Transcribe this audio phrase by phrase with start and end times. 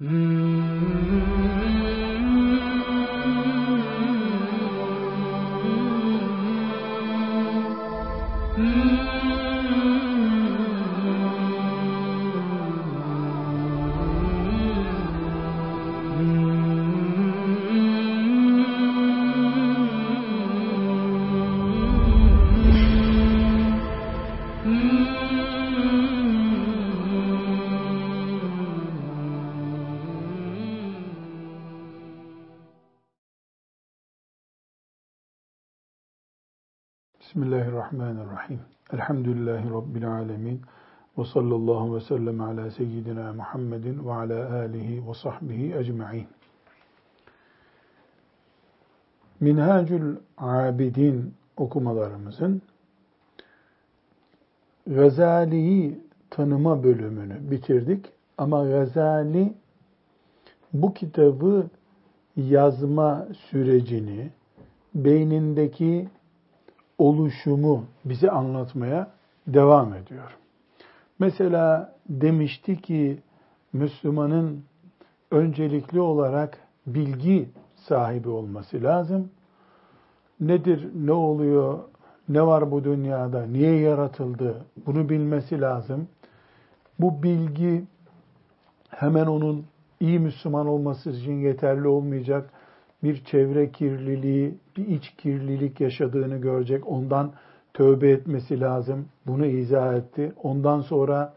[0.00, 0.53] 嗯。
[41.24, 46.26] Ve sallallahu ve sellem ala seyyidina Muhammedin ve ala alihi ve sahbihi ecma'in.
[49.40, 52.62] Minhacül Abidin okumalarımızın
[54.86, 58.06] Gazali'yi tanıma bölümünü bitirdik.
[58.38, 59.54] Ama Gazali
[60.72, 61.66] bu kitabı
[62.36, 64.30] yazma sürecini,
[64.94, 66.08] beynindeki
[66.98, 69.10] oluşumu bize anlatmaya
[69.46, 70.38] devam ediyor.
[71.18, 73.18] Mesela demişti ki
[73.72, 74.64] Müslümanın
[75.30, 79.30] öncelikli olarak bilgi sahibi olması lazım.
[80.40, 81.78] Nedir, ne oluyor,
[82.28, 86.08] ne var bu dünyada, niye yaratıldı bunu bilmesi lazım.
[86.98, 87.84] Bu bilgi
[88.88, 89.66] hemen onun
[90.00, 92.50] iyi Müslüman olması için yeterli olmayacak
[93.02, 96.88] bir çevre kirliliği, bir iç kirlilik yaşadığını görecek.
[96.88, 97.32] Ondan
[97.74, 99.08] tövbe etmesi lazım.
[99.26, 100.32] Bunu izah etti.
[100.42, 101.34] Ondan sonra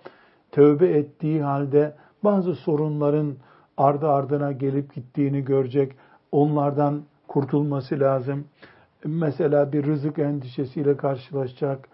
[0.51, 1.93] tövbe ettiği halde
[2.23, 3.35] bazı sorunların
[3.77, 5.91] ardı ardına gelip gittiğini görecek.
[6.31, 8.45] Onlardan kurtulması lazım.
[9.05, 11.89] Mesela bir rızık endişesiyle karşılaşacak.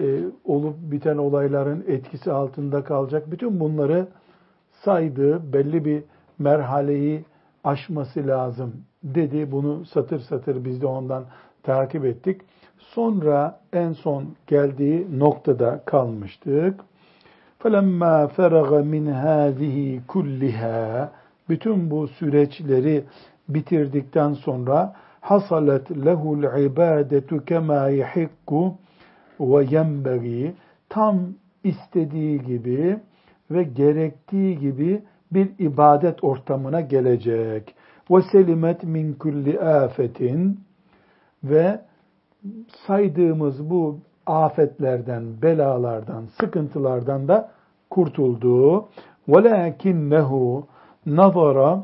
[0.00, 3.30] E, olup biten olayların etkisi altında kalacak.
[3.30, 4.08] Bütün bunları
[4.72, 6.02] saydığı belli bir
[6.38, 7.24] merhaleyi
[7.64, 9.52] aşması lazım dedi.
[9.52, 11.24] Bunu satır satır biz de ondan
[11.62, 12.40] takip ettik.
[12.87, 16.79] Sonra en son geldiği noktada kalmıştık.
[17.59, 21.07] فَلَمَّا فَرَغَ مِنْ هَذِهِ كُلِّهَا
[21.49, 23.03] Bütün bu süreçleri
[23.49, 28.75] bitirdikten sonra hasalet lehul ibadetu kema yehikku
[29.39, 30.53] ve yenbegi
[30.89, 31.19] tam
[31.63, 32.99] istediği gibi
[33.51, 37.75] ve gerektiği gibi bir ibadet ortamına gelecek.
[38.11, 40.59] Ve selimet min kulli afetin
[41.43, 41.81] ve
[42.87, 47.51] saydığımız bu afetlerden, belalardan, sıkıntılardan da
[47.89, 48.85] kurtuldu.
[49.29, 50.63] وَلَاكِنَّهُ
[51.05, 51.83] nazara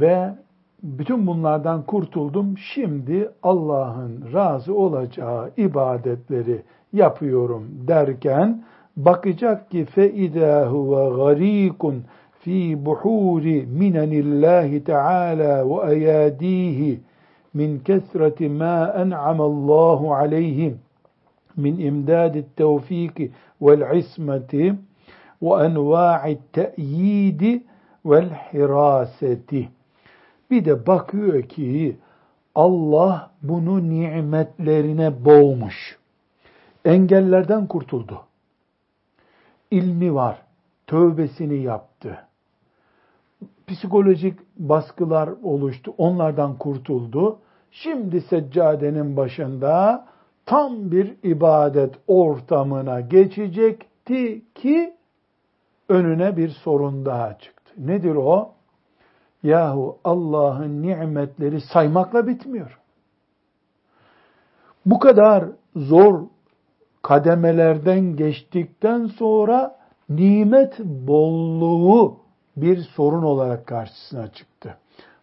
[0.00, 0.34] ve
[0.82, 2.58] bütün bunlardan kurtuldum.
[2.58, 8.64] Şimdi Allah'ın razı olacağı ibadetleri yapıyorum derken
[8.96, 12.00] bakacak ki فَاِذَا هُوَ غَر۪يكٌ
[12.46, 17.00] fi buhuri minenillahi teala ve ayadihi
[17.53, 20.79] min kesreti ma en'amallahu aleyhim
[21.55, 23.31] min imdadit tevfiki
[23.61, 24.75] vel ismeti
[25.41, 27.63] ve enva'it te'yidi
[28.05, 29.69] vel hiraseti.
[30.51, 31.97] Bir de bakıyor ki
[32.55, 35.97] Allah bunu nimetlerine boğmuş.
[36.85, 38.21] Engellerden kurtuldu.
[39.71, 40.41] İlmi var.
[40.87, 42.27] Tövbesini yaptı
[43.71, 45.93] psikolojik baskılar oluştu.
[45.97, 47.39] Onlardan kurtuldu.
[47.71, 50.05] Şimdi seccadenin başında
[50.45, 54.93] tam bir ibadet ortamına geçecekti ki
[55.89, 57.73] önüne bir sorun daha çıktı.
[57.77, 58.51] Nedir o?
[59.43, 62.79] Yahu Allah'ın nimetleri saymakla bitmiyor.
[64.85, 65.45] Bu kadar
[65.75, 66.21] zor
[67.01, 69.75] kademelerden geçtikten sonra
[70.09, 72.20] nimet bolluğu
[72.57, 74.77] bir sorun olarak karşısına çıktı.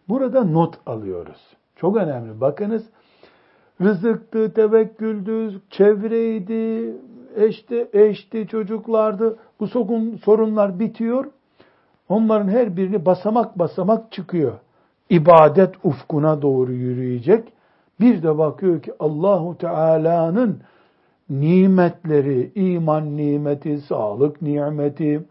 [0.09, 1.55] Burada not alıyoruz.
[1.75, 2.41] Çok önemli.
[2.41, 2.83] Bakınız
[3.81, 6.93] rızıktı, tevekküldü, çevreydi,
[7.35, 9.37] eşti, eşti, çocuklardı.
[9.59, 9.67] Bu
[10.17, 11.25] sorunlar bitiyor.
[12.09, 14.53] Onların her birini basamak basamak çıkıyor.
[15.09, 17.53] İbadet ufkuna doğru yürüyecek.
[17.99, 20.61] Bir de bakıyor ki Allahu Teala'nın
[21.29, 25.23] nimetleri, iman nimeti, sağlık nimeti,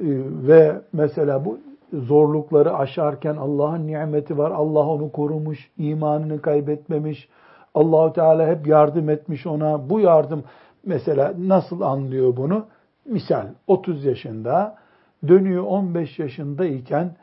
[0.00, 1.58] ve mesela bu
[1.92, 4.50] zorlukları aşarken Allah'ın nimeti var.
[4.50, 7.28] Allah onu korumuş, imanını kaybetmemiş.
[7.74, 9.90] Allahu Teala hep yardım etmiş ona.
[9.90, 10.44] Bu yardım
[10.86, 12.66] mesela nasıl anlıyor bunu?
[13.04, 14.76] Misal 30 yaşında
[15.28, 17.16] dönüyor 15 yaşındayken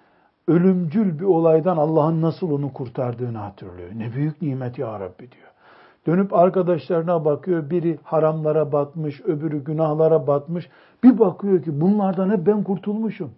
[0.47, 3.89] ölümcül bir olaydan Allah'ın nasıl onu kurtardığını hatırlıyor.
[3.95, 5.50] Ne büyük nimet ya Rabbi diyor.
[6.07, 7.69] Dönüp arkadaşlarına bakıyor.
[7.69, 10.69] Biri haramlara batmış, öbürü günahlara batmış.
[11.03, 13.31] Bir bakıyor ki bunlardan hep ben kurtulmuşum.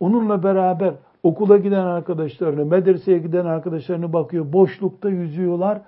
[0.00, 4.52] Onunla beraber okula giden arkadaşlarını, medreseye giden arkadaşlarını bakıyor.
[4.52, 5.80] Boşlukta yüzüyorlar.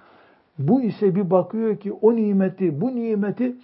[0.59, 3.57] Bu ise bir bakıyor ki o nimeti, bu nimeti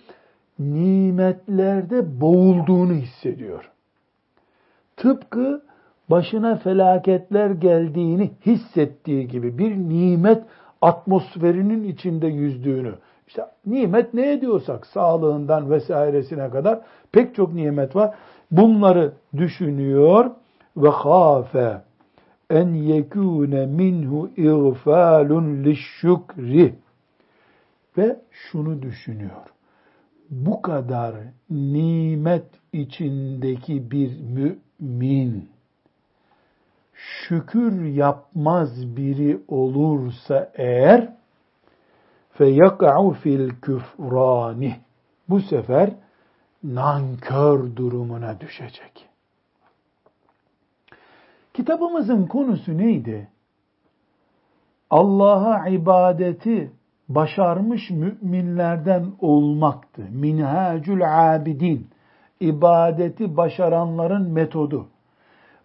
[0.58, 3.70] nimetlerde boğulduğunu hissediyor.
[4.96, 5.62] Tıpkı
[6.10, 10.42] başına felaketler geldiğini hissettiği gibi bir nimet
[10.82, 12.94] atmosferinin içinde yüzdüğünü.
[13.26, 16.80] İşte nimet ne ediyorsak sağlığından vesairesine kadar
[17.12, 18.14] pek çok nimet var.
[18.50, 20.30] Bunları düşünüyor
[20.76, 21.82] ve khafe
[22.50, 26.74] en yekune minhu iğfalun lişşükri
[27.98, 29.46] ve şunu düşünüyor.
[30.30, 31.14] Bu kadar
[31.50, 35.48] nimet içindeki bir mümin
[36.98, 41.12] şükür yapmaz biri olursa eğer
[42.30, 44.76] feyak'u fil küfrani
[45.28, 45.90] bu sefer
[46.64, 49.08] nankör durumuna düşecek.
[51.54, 53.28] Kitabımızın konusu neydi?
[54.90, 56.72] Allah'a ibadeti
[57.08, 60.02] başarmış müminlerden olmaktı.
[60.10, 61.90] Minhacül abidin.
[62.40, 64.88] ibadeti başaranların metodu.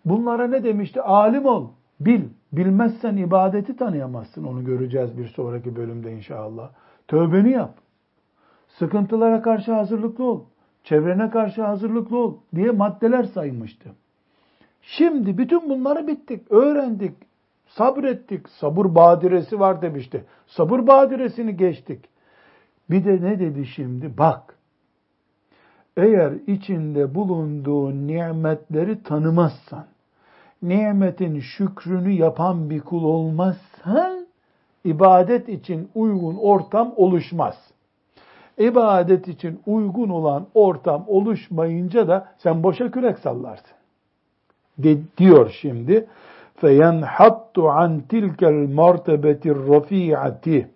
[0.06, 1.02] Bunlara ne demişti?
[1.02, 1.68] Alim ol,
[2.00, 2.22] bil.
[2.54, 4.44] Bilmezsen ibadeti tanıyamazsın.
[4.44, 6.70] Onu göreceğiz bir sonraki bölümde inşallah.
[7.08, 7.74] Tövbeni yap.
[8.68, 10.44] Sıkıntılara karşı hazırlıklı ol.
[10.84, 13.90] Çevrene karşı hazırlıklı ol diye maddeler saymıştı.
[14.82, 17.16] Şimdi bütün bunları bittik, öğrendik,
[17.66, 18.50] sabrettik.
[18.50, 20.26] Sabır badiresi var demişti.
[20.48, 22.06] Sabır badiresini geçtik.
[22.90, 24.18] Bir de ne dedi şimdi?
[24.18, 24.58] Bak,
[25.98, 29.86] eğer içinde bulunduğu nimetleri tanımazsan,
[30.63, 34.27] nimetin şükrünü yapan bir kul olmazsan,
[34.85, 37.55] ibadet için uygun ortam oluşmaz.
[38.59, 43.77] İbadet için uygun olan ortam oluşmayınca da sen boşa kürek sallarsın.
[44.79, 46.07] De, diyor şimdi.
[46.63, 50.67] فَيَنْحَطُّ عَنْ تِلْكَ الْمَرْتَبَةِ الرَّفِيعَةِ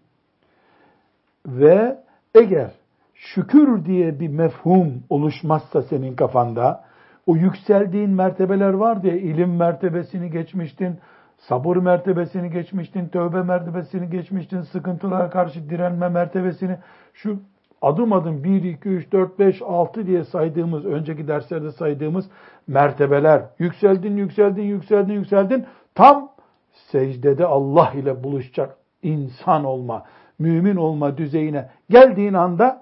[1.46, 1.98] Ve
[2.34, 2.70] eğer
[3.14, 6.84] şükür diye bir mefhum oluşmazsa senin kafanda,
[7.27, 10.97] o yükseldiğin mertebeler var diye ilim mertebesini geçmiştin,
[11.37, 16.77] sabır mertebesini geçmiştin, tövbe mertebesini geçmiştin, sıkıntılara karşı direnme mertebesini,
[17.13, 17.39] şu
[17.81, 22.29] adım adım 1, 2, 3, 4, 5, 6 diye saydığımız, önceki derslerde saydığımız
[22.67, 25.65] mertebeler, yükseldin, yükseldin, yükseldin, yükseldin,
[25.95, 26.29] tam
[26.71, 30.05] secdede Allah ile buluşacak insan olma,
[30.39, 32.81] mümin olma düzeyine geldiğin anda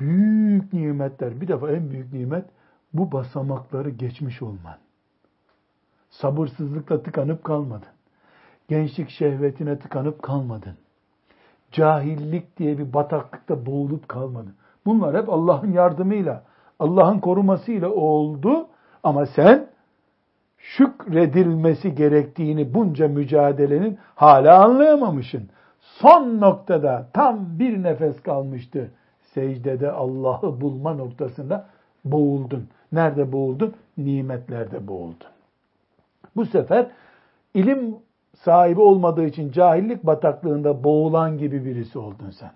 [0.00, 2.44] büyük nimetler, bir defa en büyük nimet
[2.92, 4.76] bu basamakları geçmiş olman.
[6.10, 7.88] Sabırsızlıkla tıkanıp kalmadın.
[8.68, 10.74] Gençlik şehvetine tıkanıp kalmadın.
[11.72, 14.54] Cahillik diye bir bataklıkta boğulup kalmadın.
[14.86, 16.42] Bunlar hep Allah'ın yardımıyla,
[16.78, 18.66] Allah'ın korumasıyla oldu
[19.02, 19.66] ama sen
[20.58, 25.48] şükredilmesi gerektiğini bunca mücadelenin hala anlayamamışsın.
[25.80, 28.90] Son noktada tam bir nefes kalmıştı.
[29.34, 31.66] Secdede Allah'ı bulma noktasında
[32.04, 32.68] boğuldun.
[32.92, 33.74] Nerede boğuldun?
[33.98, 35.30] Nimetlerde boğuldun.
[36.36, 36.90] Bu sefer
[37.54, 37.96] ilim
[38.34, 42.50] sahibi olmadığı için cahillik bataklığında boğulan gibi birisi oldun sen.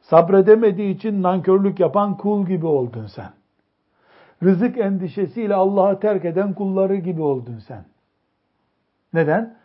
[0.00, 3.30] Sabredemediği için nankörlük yapan kul gibi oldun sen.
[4.42, 7.84] Rızık endişesiyle Allah'ı terk eden kulları gibi oldun sen.
[9.12, 9.56] Neden?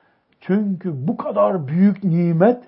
[0.42, 2.64] Çünkü bu kadar büyük nimet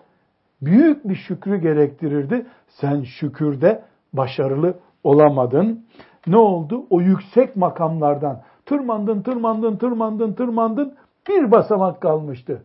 [0.62, 2.46] büyük bir şükrü gerektirirdi.
[2.68, 5.86] Sen şükürde başarılı olamadın.
[6.28, 6.86] Ne oldu?
[6.90, 10.96] O yüksek makamlardan tırmandın, tırmandın, tırmandın, tırmandın.
[11.30, 12.64] Bir basamak kalmıştı.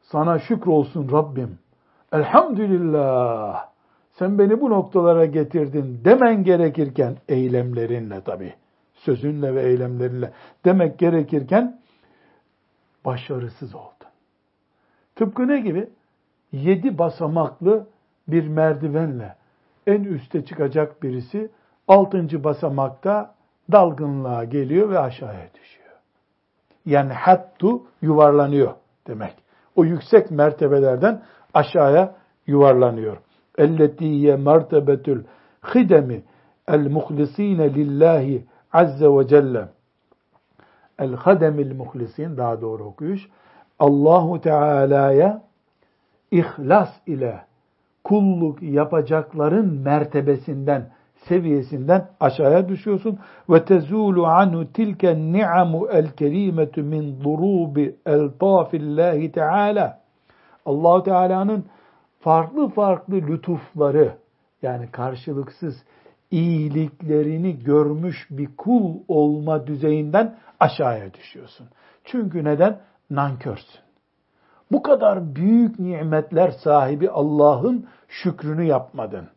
[0.00, 1.58] Sana şükür olsun Rabbim.
[2.12, 3.66] Elhamdülillah.
[4.18, 8.54] Sen beni bu noktalara getirdin demen gerekirken eylemlerinle tabi.
[8.94, 10.32] Sözünle ve eylemlerinle
[10.64, 11.80] demek gerekirken
[13.04, 14.08] başarısız oldun.
[15.16, 15.88] Tıpkı ne gibi?
[16.52, 17.86] Yedi basamaklı
[18.28, 19.36] bir merdivenle
[19.86, 21.50] en üste çıkacak birisi
[21.92, 23.34] altıncı basamakta
[23.72, 25.90] dalgınlığa geliyor ve aşağıya düşüyor.
[26.86, 28.72] Yani hattu yuvarlanıyor
[29.06, 29.34] demek.
[29.76, 31.22] O yüksek mertebelerden
[31.54, 32.14] aşağıya
[32.46, 33.16] yuvarlanıyor.
[33.58, 35.24] Elletiye mertebetül
[35.74, 36.22] hidemi
[36.68, 39.68] el muhlisine lillahi azze ve celle.
[40.98, 43.28] El hademil muhlisin daha doğru okuyuş.
[43.78, 45.42] Allahu Teala'ya
[46.30, 47.44] ihlas ile
[48.04, 50.90] kulluk yapacakların mertebesinden,
[51.28, 53.18] seviyesinden aşağıya düşüyorsun.
[53.50, 60.02] Ve tezulu anhu tilke ni'amu el kerimetu min durubi eltafillahi teala.
[60.66, 61.64] Allahu Teala'nın
[62.20, 64.14] farklı farklı lütufları
[64.62, 65.84] yani karşılıksız
[66.30, 71.68] iyiliklerini görmüş bir kul olma düzeyinden aşağıya düşüyorsun.
[72.04, 72.80] Çünkü neden?
[73.10, 73.80] Nankörsün.
[74.72, 79.28] Bu kadar büyük nimetler sahibi Allah'ın şükrünü yapmadın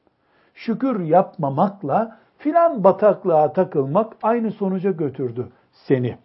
[0.54, 6.18] Şükür yapmamakla filan bataklığa takılmak aynı sonuca götürdü seni.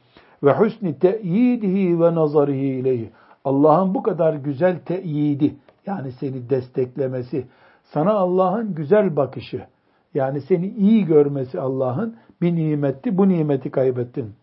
[0.43, 3.11] Ve husni te'yidihi ve nazarihi ileyhi.
[3.45, 7.47] Allah'ın bu kadar güzel teyidi yani seni desteklemesi,
[7.83, 9.65] sana Allah'ın güzel bakışı
[10.13, 13.17] yani seni iyi görmesi Allah'ın bir nimetti.
[13.17, 14.35] Bu nimeti kaybettin.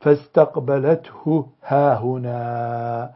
[0.00, 3.08] فَاسْتَقْبَلَتْهُ هَاهُنَا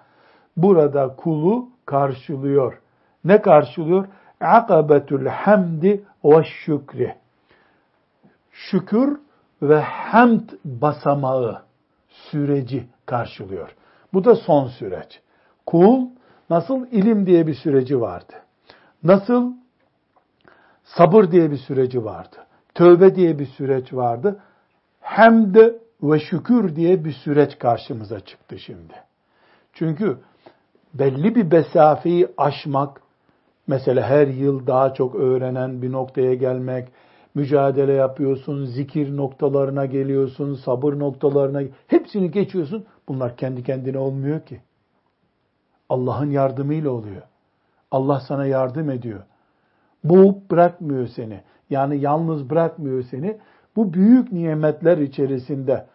[0.57, 2.81] Burada kulu karşılıyor.
[3.25, 4.07] Ne karşılıyor?
[4.41, 7.15] Akabetül hamdi ve şükri.
[8.51, 9.20] Şükür
[9.62, 11.62] ve hamd basamağı
[12.10, 13.75] süreci karşılıyor.
[14.13, 15.22] Bu da son süreç.
[15.65, 16.08] Kul
[16.50, 18.34] nasıl ilim diye bir süreci vardı.
[19.03, 19.53] Nasıl
[20.84, 22.38] sabır diye bir süreci vardı.
[22.75, 24.39] Tövbe diye bir süreç vardı.
[25.01, 28.94] Hem de ve şükür diye bir süreç karşımıza çıktı şimdi.
[29.74, 30.17] Çünkü
[30.94, 33.01] belli bir mesafeyi aşmak,
[33.68, 36.88] mesela her yıl daha çok öğrenen bir noktaya gelmek,
[37.36, 42.86] mücadele yapıyorsun, zikir noktalarına geliyorsun, sabır noktalarına, hepsini geçiyorsun.
[43.08, 44.62] Bunlar kendi kendine olmuyor ki.
[45.90, 47.22] Allah'ın yardımıyla oluyor.
[47.92, 49.20] Allah sana yardım ediyor.
[50.04, 51.42] Boğup bırakmıyor seni.
[51.70, 53.38] Yani yalnız bırakmıyor seni.
[53.76, 55.86] Bu büyük nimetler içerisinde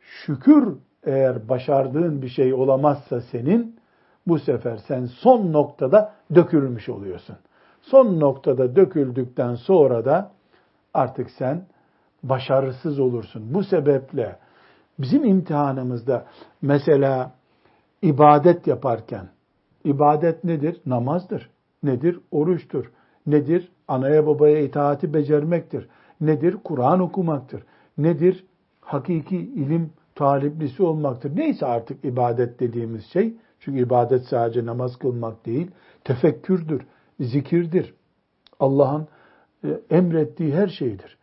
[0.00, 3.75] şükür eğer başardığın bir şey olamazsa senin,
[4.26, 7.36] bu sefer sen son noktada dökülmüş oluyorsun.
[7.82, 10.30] Son noktada döküldükten sonra da
[10.94, 11.66] artık sen
[12.22, 13.54] başarısız olursun.
[13.54, 14.36] Bu sebeple
[14.98, 16.26] bizim imtihanımızda
[16.62, 17.32] mesela
[18.02, 19.28] ibadet yaparken,
[19.84, 20.80] ibadet nedir?
[20.86, 21.50] Namazdır.
[21.82, 22.20] Nedir?
[22.30, 22.92] Oruçtur.
[23.26, 23.72] Nedir?
[23.88, 25.88] Anaya babaya itaati becermektir.
[26.20, 26.56] Nedir?
[26.64, 27.62] Kur'an okumaktır.
[27.98, 28.44] Nedir?
[28.80, 31.36] Hakiki ilim taliplisi olmaktır.
[31.36, 33.36] Neyse artık ibadet dediğimiz şey.
[33.60, 35.70] Çünkü ibadet sadece namaz kılmak değil.
[36.04, 36.86] Tefekkürdür,
[37.20, 37.94] zikirdir.
[38.60, 39.08] Allah'ın
[39.64, 41.18] e, emrettiği her şeydir.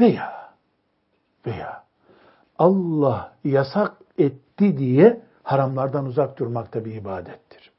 [0.00, 0.52] Veya
[1.46, 1.84] veya
[2.58, 7.72] Allah yasak etti diye haramlardan uzak durmak da bir ibadettir.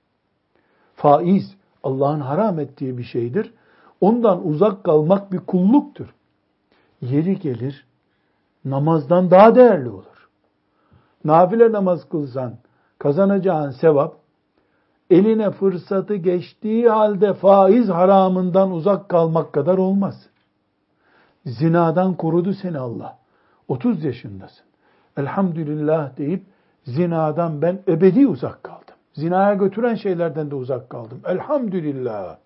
[0.95, 3.53] Faiz Allah'ın haram ettiği bir şeydir.
[4.01, 6.07] Ondan uzak kalmak bir kulluktur.
[7.01, 7.85] Yeri gelir
[8.65, 10.29] namazdan daha değerli olur.
[11.23, 12.57] Nafile namaz kılsan
[12.99, 14.15] kazanacağın sevap
[15.09, 20.29] eline fırsatı geçtiği halde faiz haramından uzak kalmak kadar olmaz.
[21.45, 23.17] Zinadan korudu seni Allah.
[23.67, 24.65] 30 yaşındasın.
[25.17, 26.43] Elhamdülillah deyip
[26.83, 28.95] zinadan ben ebedi uzak kaldım.
[29.13, 31.21] Zinaya götüren şeylerden de uzak kaldım.
[31.25, 32.37] Elhamdülillah.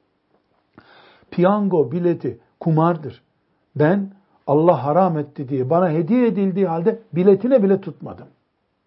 [1.32, 3.24] Piyango bileti kumardır.
[3.76, 4.12] Ben
[4.48, 8.28] Allah haram etti diye bana hediye edildiği halde biletine bile tutmadım.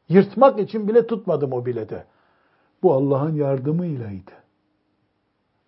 [0.08, 2.04] Yırtmak için bile tutmadım o bilete.
[2.82, 4.32] Bu Allah'ın yardımıylaydı.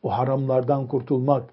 [0.03, 1.51] O haramlardan kurtulmak.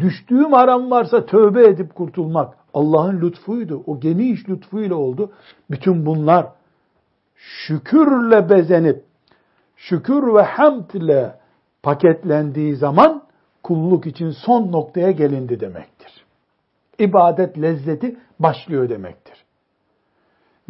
[0.00, 2.54] Düştüğüm haram varsa tövbe edip kurtulmak.
[2.74, 3.82] Allah'ın lütfuydu.
[3.86, 5.32] O geniş lütfuyla oldu.
[5.70, 6.46] Bütün bunlar
[7.34, 9.04] şükürle bezenip
[9.76, 11.38] şükür ve hamd ile
[11.82, 13.22] paketlendiği zaman
[13.62, 16.24] kulluk için son noktaya gelindi demektir.
[16.98, 19.41] İbadet lezzeti başlıyor demektir.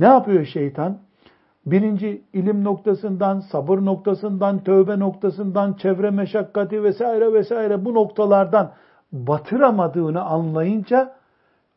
[0.03, 0.99] Ne yapıyor şeytan?
[1.67, 8.73] Birinci ilim noktasından, sabır noktasından, tövbe noktasından, çevre meşakkati vesaire vesaire bu noktalardan
[9.13, 11.15] batıramadığını anlayınca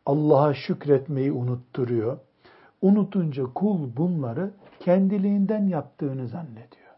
[0.05, 2.17] Allah'a şükretmeyi unutturuyor.
[2.81, 6.95] Unutunca kul bunları kendiliğinden yaptığını zannediyor.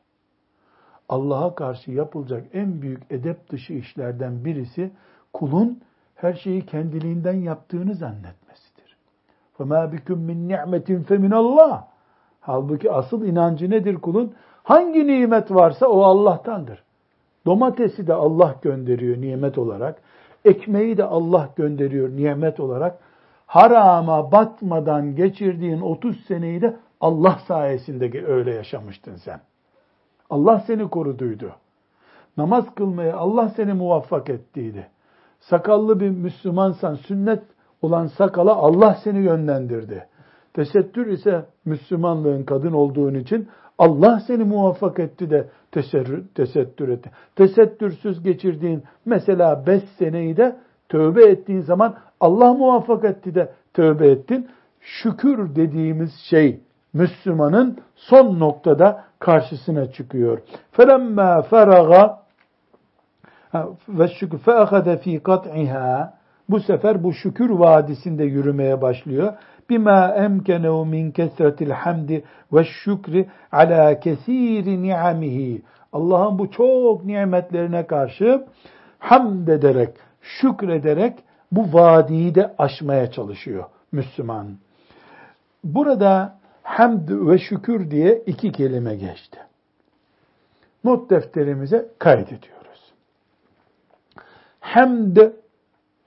[1.10, 4.92] Allah'a karşı yapılacak en büyük edep dışı işlerden birisi
[5.34, 5.82] kulun
[6.16, 8.47] her şeyi kendiliğinden yaptığını zannetmesidir.
[9.59, 11.81] فَمَا بِكُمْ مِنْ نِعْمَةٍ فَمِنَ اللّٰهِ
[12.41, 14.35] Halbuki asıl inancı nedir kulun?
[14.63, 16.83] Hangi nimet varsa o Allah'tandır.
[17.47, 20.03] Domatesi de Allah gönderiyor nimet olarak.
[20.45, 22.99] Ekmeği de Allah gönderiyor nimet olarak.
[23.47, 29.41] Harama batmadan geçirdiğin 30 seneyi de Allah sayesinde öyle yaşamıştın sen.
[30.31, 31.53] Allah seni koruduydu.
[32.37, 34.89] Namaz kılmaya Allah seni muvaffak ettiydi.
[35.41, 37.43] Sakallı bir Müslümansan sünnet
[37.83, 40.07] olan sakala Allah seni yönlendirdi.
[40.55, 43.49] Tesettür ise Müslümanlığın kadın olduğun için
[43.79, 45.49] Allah seni muvaffak etti de
[46.35, 47.11] tesettür etti.
[47.37, 50.57] Tesettürsüz geçirdiğin mesela beş seneyi de
[50.89, 54.49] tövbe ettiğin zaman Allah muvaffak etti de tövbe ettin.
[54.81, 56.61] Şükür dediğimiz şey
[56.93, 60.39] Müslümanın son noktada karşısına çıkıyor.
[60.77, 62.17] فَلَمَّا فَرَغَ
[63.89, 66.16] ve şükür فَأَخَذَ ف۪ي قَطْعِهَا
[66.50, 69.34] bu sefer bu şükür vadisinde yürümeye başlıyor.
[69.70, 72.24] Bima emkenehu min kesretil hamdi
[72.54, 75.62] ve şükri ala kesiri ni'amihi.
[75.94, 78.46] Allah'ın bu çok nimetlerine karşı
[79.00, 79.90] hamd ederek,
[80.22, 81.14] şükrederek
[81.52, 84.48] bu vadiyi de aşmaya çalışıyor Müslüman.
[85.64, 89.40] Burada hamd ve şükür diye iki kelime geçti.
[90.84, 92.94] Not defterimize kaydediyoruz.
[94.60, 95.18] Hamd,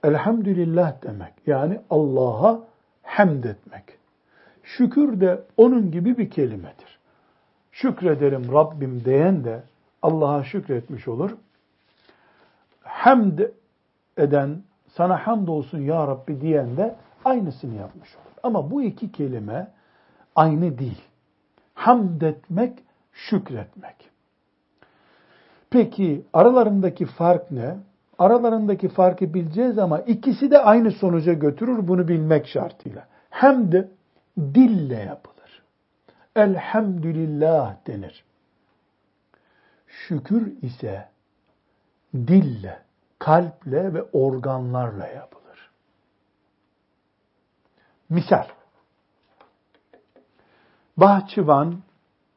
[0.03, 1.33] elhamdülillah demek.
[1.47, 2.59] Yani Allah'a
[3.03, 3.83] hamd etmek.
[4.63, 6.99] Şükür de onun gibi bir kelimedir.
[7.71, 9.63] Şükrederim Rabbim diyen de
[10.01, 11.37] Allah'a şükretmiş olur.
[12.81, 13.39] Hamd
[14.17, 18.35] eden, sana hamd olsun ya Rabbi diyen de aynısını yapmış olur.
[18.43, 19.71] Ama bu iki kelime
[20.35, 21.01] aynı değil.
[21.73, 22.79] Hamd etmek,
[23.11, 24.09] şükretmek.
[25.69, 27.77] Peki aralarındaki fark ne?
[28.21, 33.07] Aralarındaki farkı bileceğiz ama ikisi de aynı sonuca götürür bunu bilmek şartıyla.
[33.29, 33.73] Hamd
[34.37, 35.63] dille yapılır.
[36.35, 38.23] Elhamdülillah denir.
[39.87, 41.09] Şükür ise
[42.15, 42.79] dille,
[43.19, 45.69] kalple ve organlarla yapılır.
[48.09, 48.45] Misal,
[50.97, 51.79] bahçıvan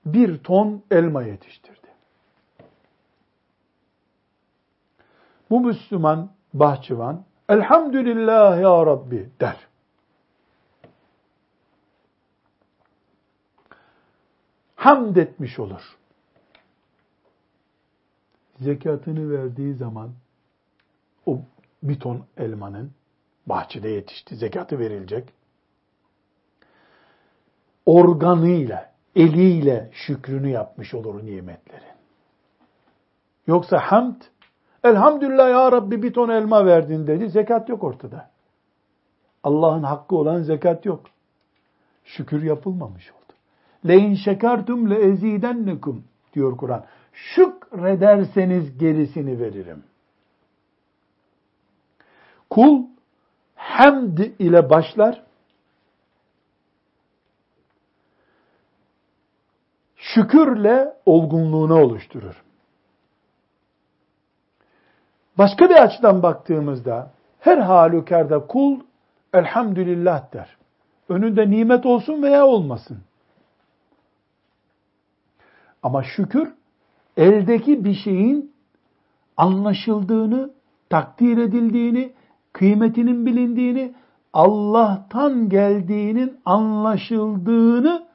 [0.06, 1.73] bir ton elma yetiştirdi.
[5.54, 9.56] Bu Müslüman bahçıvan, Elhamdülillah ya Rabbi der.
[14.76, 15.96] Hamd etmiş olur.
[18.60, 20.10] Zekatını verdiği zaman
[21.26, 21.40] o
[21.82, 22.92] bir ton elmanın
[23.46, 25.32] bahçede yetişti, zekatı verilecek
[27.86, 31.94] organıyla, eliyle şükrünü yapmış olur nimetlerin.
[33.46, 34.22] Yoksa hamd,
[34.84, 38.30] elhamdülillah ya Rabbi bir ton elma verdin dedi, zekat yok ortada.
[39.44, 41.00] Allah'ın hakkı olan zekat yok.
[42.04, 43.32] Şükür yapılmamış oldu.
[43.88, 46.84] Lein şekertum le ezidennekum diyor Kur'an.
[47.12, 49.84] Şükrederseniz gerisini veririm.
[52.50, 52.82] Kul
[53.54, 55.22] hamd ile başlar,
[59.96, 62.43] şükürle olgunluğunu oluşturur.
[65.38, 68.80] Başka bir açıdan baktığımızda her halükarda kul
[69.32, 70.56] elhamdülillah der.
[71.08, 72.98] Önünde nimet olsun veya olmasın.
[75.82, 76.52] Ama şükür
[77.16, 78.52] eldeki bir şeyin
[79.36, 80.50] anlaşıldığını,
[80.90, 82.12] takdir edildiğini,
[82.52, 83.94] kıymetinin bilindiğini,
[84.32, 88.06] Allah'tan geldiğinin anlaşıldığını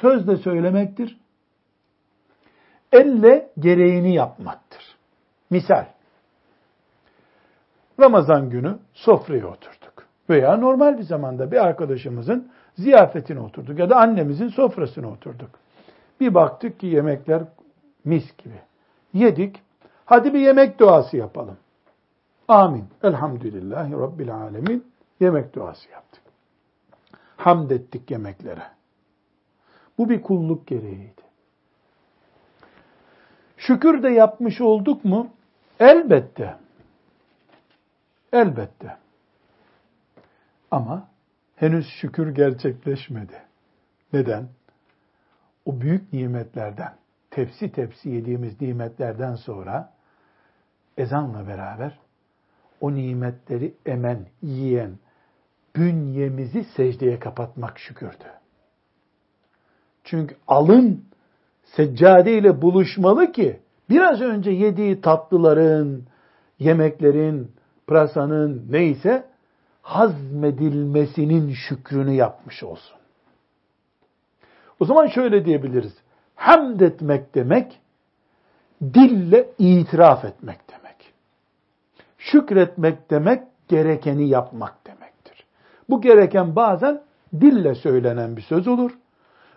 [0.00, 1.22] sözle söylemektir
[2.92, 4.82] elle gereğini yapmaktır.
[5.50, 5.86] Misal,
[8.00, 10.06] Ramazan günü sofraya oturduk.
[10.30, 15.50] Veya normal bir zamanda bir arkadaşımızın ziyafetine oturduk ya da annemizin sofrasına oturduk.
[16.20, 17.42] Bir baktık ki yemekler
[18.04, 18.60] mis gibi.
[19.14, 19.62] Yedik.
[20.04, 21.56] Hadi bir yemek duası yapalım.
[22.48, 22.84] Amin.
[23.02, 24.84] Elhamdülillahi Rabbil alemin.
[25.20, 26.22] Yemek duası yaptık.
[27.36, 28.62] Hamd ettik yemeklere.
[29.98, 31.22] Bu bir kulluk gereğiydi.
[33.56, 35.28] Şükür de yapmış olduk mu?
[35.80, 36.54] Elbette.
[38.32, 38.96] Elbette.
[40.70, 41.08] Ama
[41.56, 43.42] henüz şükür gerçekleşmedi.
[44.12, 44.48] Neden?
[45.64, 46.94] O büyük nimetlerden,
[47.30, 49.92] tepsi tepsi yediğimiz nimetlerden sonra
[50.96, 51.98] ezanla beraber
[52.80, 54.98] o nimetleri emen, yiyen,
[55.76, 58.32] bünyemizi secdeye kapatmak şükürdü.
[60.04, 61.04] Çünkü alın
[61.64, 66.02] seccade ile buluşmalı ki biraz önce yediği tatlıların,
[66.58, 67.52] yemeklerin,
[67.86, 69.24] pırasanın neyse
[69.82, 72.96] hazmedilmesinin şükrünü yapmış olsun.
[74.80, 75.92] O zaman şöyle diyebiliriz.
[76.34, 77.80] Hamd etmek demek,
[78.82, 81.12] dille itiraf etmek demek.
[82.18, 85.46] Şükretmek demek, gerekeni yapmak demektir.
[85.88, 87.02] Bu gereken bazen
[87.40, 88.98] dille söylenen bir söz olur.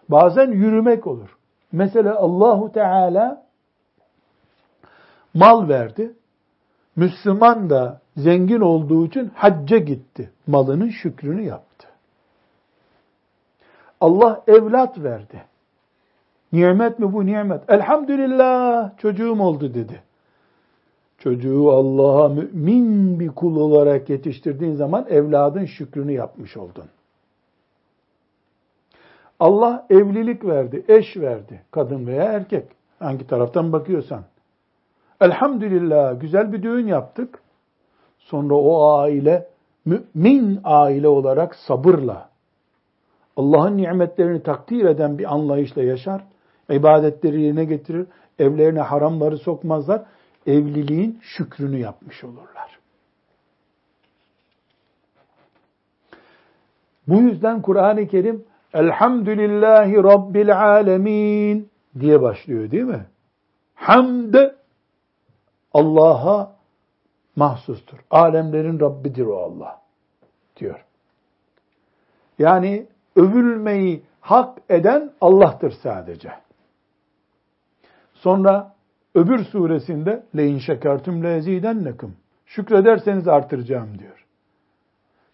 [0.09, 1.37] Bazen yürümek olur.
[1.71, 3.45] Mesela Allahu Teala
[5.33, 6.13] mal verdi.
[6.95, 10.31] Müslüman da zengin olduğu için hacca gitti.
[10.47, 11.87] Malının şükrünü yaptı.
[14.01, 15.43] Allah evlat verdi.
[16.53, 17.69] Nimet mi bu nimet?
[17.69, 20.01] Elhamdülillah çocuğum oldu dedi.
[21.17, 26.85] Çocuğu Allah'a mümin bir kul olarak yetiştirdiğin zaman evladın şükrünü yapmış oldun.
[29.39, 31.61] Allah evlilik verdi, eş verdi.
[31.71, 32.65] Kadın veya erkek.
[32.99, 34.23] Hangi taraftan bakıyorsan.
[35.21, 37.39] Elhamdülillah güzel bir düğün yaptık.
[38.25, 39.47] Sonra o aile
[39.85, 42.29] mümin aile olarak sabırla,
[43.37, 46.23] Allah'ın nimetlerini takdir eden bir anlayışla yaşar,
[46.69, 48.07] ibadetleri yerine getirir,
[48.39, 50.01] evlerine haramları sokmazlar,
[50.47, 52.79] evliliğin şükrünü yapmış olurlar.
[57.07, 63.05] Bu yüzden Kur'an-ı Kerim Elhamdülillahi Rabbil Alemin diye başlıyor değil mi?
[63.75, 64.35] Hamd
[65.73, 66.54] Allah'a
[67.35, 67.97] mahsustur.
[68.11, 69.81] Alemlerin Rabbidir o Allah
[70.57, 70.85] diyor.
[72.39, 76.31] Yani övülmeyi hak eden Allah'tır sadece.
[78.13, 78.75] Sonra
[79.15, 82.15] öbür suresinde leyin şekertüm lezidennekum.
[82.45, 84.25] Şükrederseniz artıracağım diyor.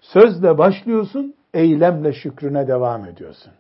[0.02, 3.54] Sözle başlıyorsun, eylemle şükrüne devam ediyorsun.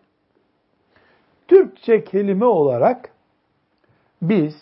[1.47, 3.09] Türkçe kelime olarak
[4.21, 4.55] biz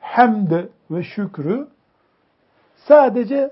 [0.00, 0.52] hamd
[0.90, 1.68] ve şükrü
[2.86, 3.50] sadece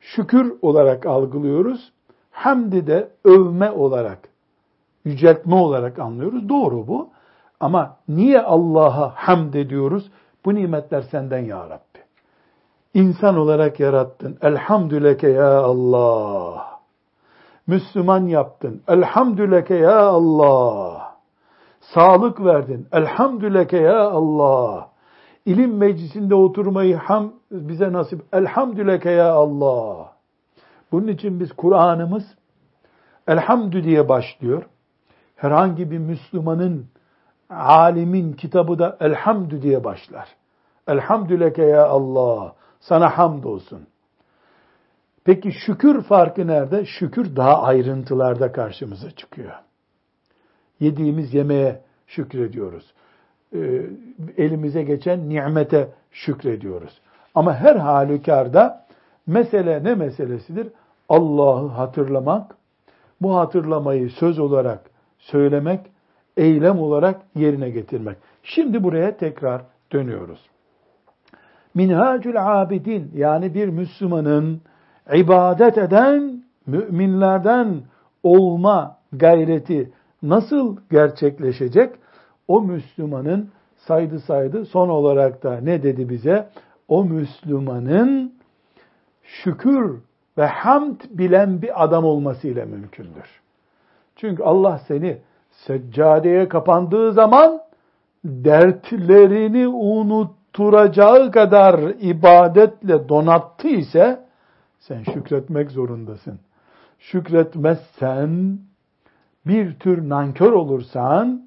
[0.00, 1.92] şükür olarak algılıyoruz.
[2.30, 4.28] Hamdi de övme olarak,
[5.04, 6.48] yüceltme olarak anlıyoruz.
[6.48, 7.08] Doğru bu.
[7.60, 10.10] Ama niye Allah'a hamd ediyoruz?
[10.44, 11.98] Bu nimetler senden ya Rabbi.
[12.94, 14.38] İnsan olarak yarattın.
[14.42, 16.66] Elhamdüleke ya Allah.
[17.66, 18.82] Müslüman yaptın.
[18.88, 21.16] Elhamdüleke ya Allah.
[21.80, 22.88] Sağlık verdin.
[22.92, 24.88] Elhamdüleke ya Allah.
[25.46, 28.22] İlim meclisinde oturmayı ham bize nasip.
[28.32, 30.12] Elhamdüleke ya Allah.
[30.92, 32.24] Bunun için biz Kur'an'ımız
[33.28, 34.62] elhamdü diye başlıyor.
[35.36, 36.86] Herhangi bir Müslümanın,
[37.50, 40.28] alimin kitabı da elhamdü diye başlar.
[40.88, 42.54] Elhamdüleke ya Allah.
[42.80, 43.86] Sana hamd olsun.
[45.24, 46.84] Peki şükür farkı nerede?
[46.84, 49.52] Şükür daha ayrıntılarda karşımıza çıkıyor.
[50.80, 52.94] Yediğimiz yemeğe şükrediyoruz.
[53.56, 53.82] Ee,
[54.36, 57.00] elimize geçen nimete şükrediyoruz.
[57.34, 58.86] Ama her halükarda
[59.26, 60.68] mesele ne meselesidir?
[61.08, 62.56] Allah'ı hatırlamak,
[63.20, 65.80] bu hatırlamayı söz olarak söylemek,
[66.36, 68.16] eylem olarak yerine getirmek.
[68.42, 70.40] Şimdi buraya tekrar dönüyoruz.
[71.74, 74.60] Minhacül abidin yani bir Müslümanın
[75.14, 77.82] ibadet eden müminlerden
[78.22, 79.90] olma gayreti
[80.22, 81.94] nasıl gerçekleşecek?
[82.48, 86.48] O Müslümanın saydı saydı son olarak da ne dedi bize?
[86.88, 88.34] O Müslümanın
[89.22, 89.98] şükür
[90.38, 93.40] ve hamd bilen bir adam olmasıyla mümkündür.
[94.16, 95.18] Çünkü Allah seni
[95.50, 97.60] seccadeye kapandığı zaman
[98.24, 104.20] dertlerini unutturacağı kadar ibadetle donattı ise
[104.78, 106.38] sen şükretmek zorundasın.
[106.98, 108.58] Şükretmezsen
[109.46, 111.45] bir tür nankör olursan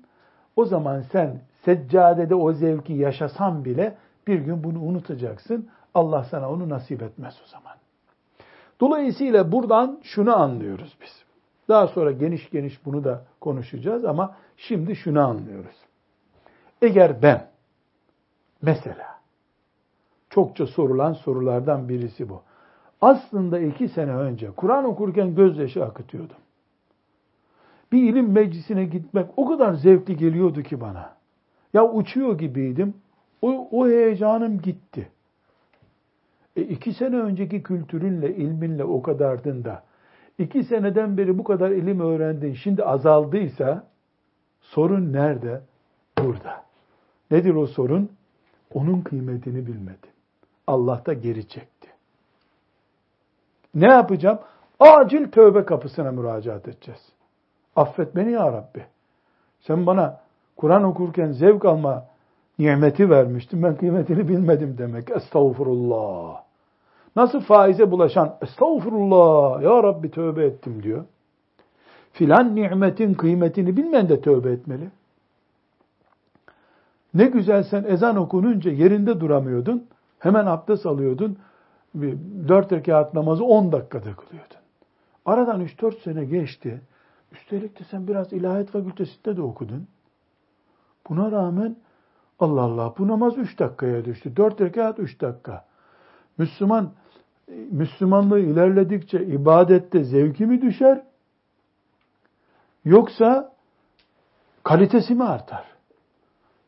[0.56, 3.96] o zaman sen seccadede o zevki yaşasan bile
[4.28, 5.70] bir gün bunu unutacaksın.
[5.94, 7.74] Allah sana onu nasip etmez o zaman.
[8.80, 11.24] Dolayısıyla buradan şunu anlıyoruz biz.
[11.70, 15.76] Daha sonra geniş geniş bunu da konuşacağız ama şimdi şunu anlıyoruz.
[16.82, 17.48] Eğer ben
[18.62, 19.20] mesela
[20.30, 22.42] çokça sorulan sorulardan birisi bu.
[23.02, 26.38] Aslında iki sene önce Kur'an okurken gözyaşı akıtıyordum.
[27.92, 31.14] Bir ilim meclisine gitmek o kadar zevkli geliyordu ki bana.
[31.74, 32.94] Ya uçuyor gibiydim.
[33.42, 35.10] O, o heyecanım gitti.
[36.56, 39.84] E iki sene önceki kültürünle, ilminle o kadardın da
[40.40, 43.84] iki seneden beri bu kadar ilim öğrendin, şimdi azaldıysa
[44.62, 45.62] sorun nerede?
[46.24, 46.64] Burada.
[47.32, 48.12] Nedir o sorun?
[48.74, 50.10] Onun kıymetini bilmedin.
[50.68, 51.90] Allah da geri çekti.
[53.76, 54.40] Ne yapacağım?
[54.80, 57.19] Acil tövbe kapısına müracaat edeceğiz.
[57.80, 58.86] Affet beni ya Rabbi.
[59.60, 60.20] Sen bana
[60.58, 62.06] Kur'an okurken zevk alma
[62.60, 63.64] nimeti vermiştin.
[63.64, 65.12] Ben kıymetini bilmedim demek.
[65.12, 66.42] Estağfurullah.
[67.16, 71.06] Nasıl faize bulaşan estağfurullah ya Rabbi tövbe ettim diyor.
[72.14, 74.90] Filan nimetin kıymetini bilmeyen de tövbe etmeli.
[77.14, 79.88] Ne güzel sen ezan okununca yerinde duramıyordun.
[80.20, 81.38] Hemen abdest alıyordun.
[82.48, 84.58] Dört rekat namazı on dakikada kılıyordun.
[85.26, 86.82] Aradan üç dört sene geçti.
[87.32, 89.88] Üstelik de sen biraz ilahiyat fakültesinde de okudun.
[91.10, 91.76] Buna rağmen
[92.40, 94.36] Allah Allah bu namaz üç dakikaya düştü.
[94.36, 95.66] Dört rekat üç dakika.
[96.38, 96.92] Müslüman
[97.72, 101.02] Müslümanlığı ilerledikçe ibadette zevki mi düşer?
[102.86, 103.54] Yoksa
[104.64, 105.66] kalitesi mi artar?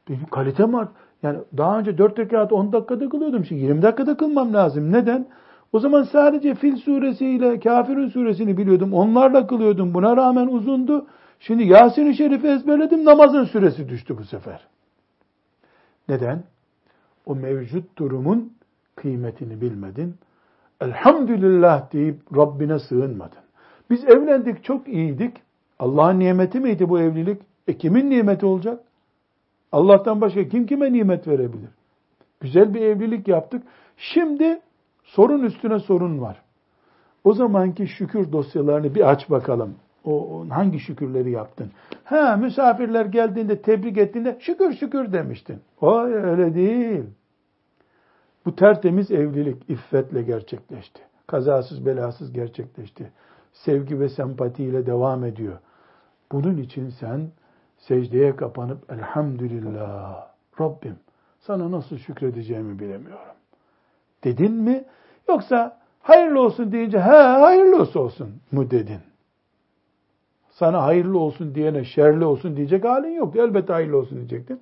[0.10, 0.89] Benim kalitem art.
[1.24, 3.45] Yani daha önce 4 rekat 10 dakikada kılıyordum.
[3.45, 4.91] Şimdi 20 dakikada kılmam lazım.
[4.91, 5.28] Neden?
[5.74, 8.94] O zaman sadece Fil suresiyle Kafirun suresini biliyordum.
[8.94, 9.94] Onlarla kılıyordum.
[9.94, 11.06] Buna rağmen uzundu.
[11.40, 13.06] Şimdi Yasin-i Şerif'i ezberledim.
[13.06, 14.68] Namazın süresi düştü bu sefer.
[16.10, 16.44] Neden?
[17.26, 18.54] O mevcut durumun
[18.96, 20.16] kıymetini bilmedin.
[20.82, 23.40] elhamdülillah deyip Rabbine sığınmadın.
[23.90, 25.38] Biz evlendik çok iyiydik.
[25.80, 27.42] Allah'ın nimeti miydi bu evlilik?
[27.68, 28.80] E kimin nimeti olacak?
[29.72, 31.70] Allah'tan başka kim kime nimet verebilir?
[32.40, 33.64] Güzel bir evlilik yaptık.
[33.98, 34.62] Şimdi
[35.12, 36.41] sorun üstüne sorun var.
[37.24, 39.76] O zamanki şükür dosyalarını bir aç bakalım.
[40.06, 41.71] O, hangi şükürleri yaptın?
[42.04, 45.62] Ha misafirler geldiğinde tebrik ettiğinde şükür şükür demiştin.
[45.82, 47.04] O öyle değil.
[48.45, 51.02] Bu tertemiz evlilik iffetle gerçekleşti.
[51.28, 53.12] Kazasız belasız gerçekleşti.
[53.54, 55.58] Sevgi ve sempatiyle devam ediyor.
[56.32, 57.32] Bunun için sen
[57.78, 60.28] secdeye kapanıp elhamdülillah
[60.62, 60.95] Rabbim
[61.39, 63.36] sana nasıl şükredeceğimi bilemiyorum.
[64.24, 64.84] Dedin mi?
[65.30, 69.00] Yoksa hayırlı olsun deyince ha hayırlı olsun mu dedin?
[70.50, 73.36] Sana hayırlı olsun diyene şerli olsun diyecek halin yok.
[73.36, 74.62] Elbette hayırlı olsun diyecektin.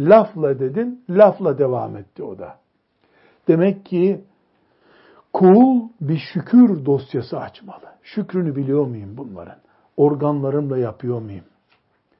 [0.00, 2.56] Lafla dedin, lafla devam etti o da.
[3.48, 4.24] Demek ki
[5.32, 7.86] kul bir şükür dosyası açmalı.
[8.02, 9.58] Şükrünü biliyor muyum bunların?
[9.96, 11.44] Organlarımla yapıyor muyum?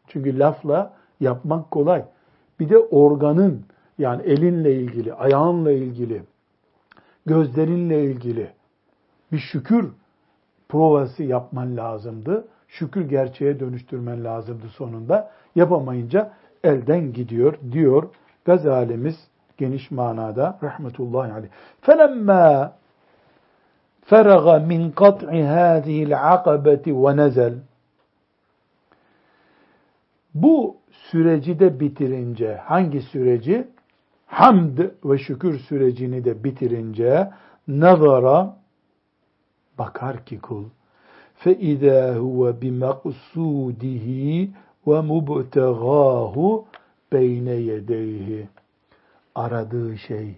[0.09, 2.05] Çünkü lafla yapmak kolay.
[2.61, 3.65] Bir de organın
[3.99, 6.23] yani elinle ilgili, ayağınla ilgili,
[7.31, 8.51] gözlerinle ilgili
[9.33, 9.93] bir şükür
[10.69, 12.49] provası yapman lazımdı.
[12.69, 15.31] Şükür gerçeğe dönüştürmen lazımdı sonunda.
[15.55, 16.33] Yapamayınca
[16.65, 18.09] elden gidiyor diyor
[18.45, 19.17] Gazalimiz
[19.59, 21.51] geniş manada rahmetullahi aleyh.
[21.81, 22.73] Felemma
[24.05, 27.55] feraga min kat'i hâzihil akabeti ve nezel
[30.35, 33.69] bu süreci de bitirince, hangi süreci?
[34.30, 37.32] Hamd ve şükür sürecini de bitirince
[37.68, 38.58] nazara
[39.78, 40.64] bakar ki kul
[41.44, 44.08] فَاِذَا هُوَ بِمَقْسُودِهِ
[44.88, 46.64] وَمُبْتَغَاهُ
[47.12, 48.46] بَيْنَ يَدَيْهِ
[49.36, 50.36] Aradığı şey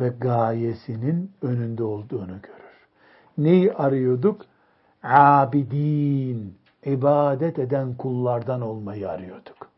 [0.00, 2.86] ve gayesinin önünde olduğunu görür.
[3.38, 4.42] Neyi arıyorduk?
[5.02, 6.54] Abidin,
[6.84, 9.70] ibadet eden kullardan olmayı arıyorduk.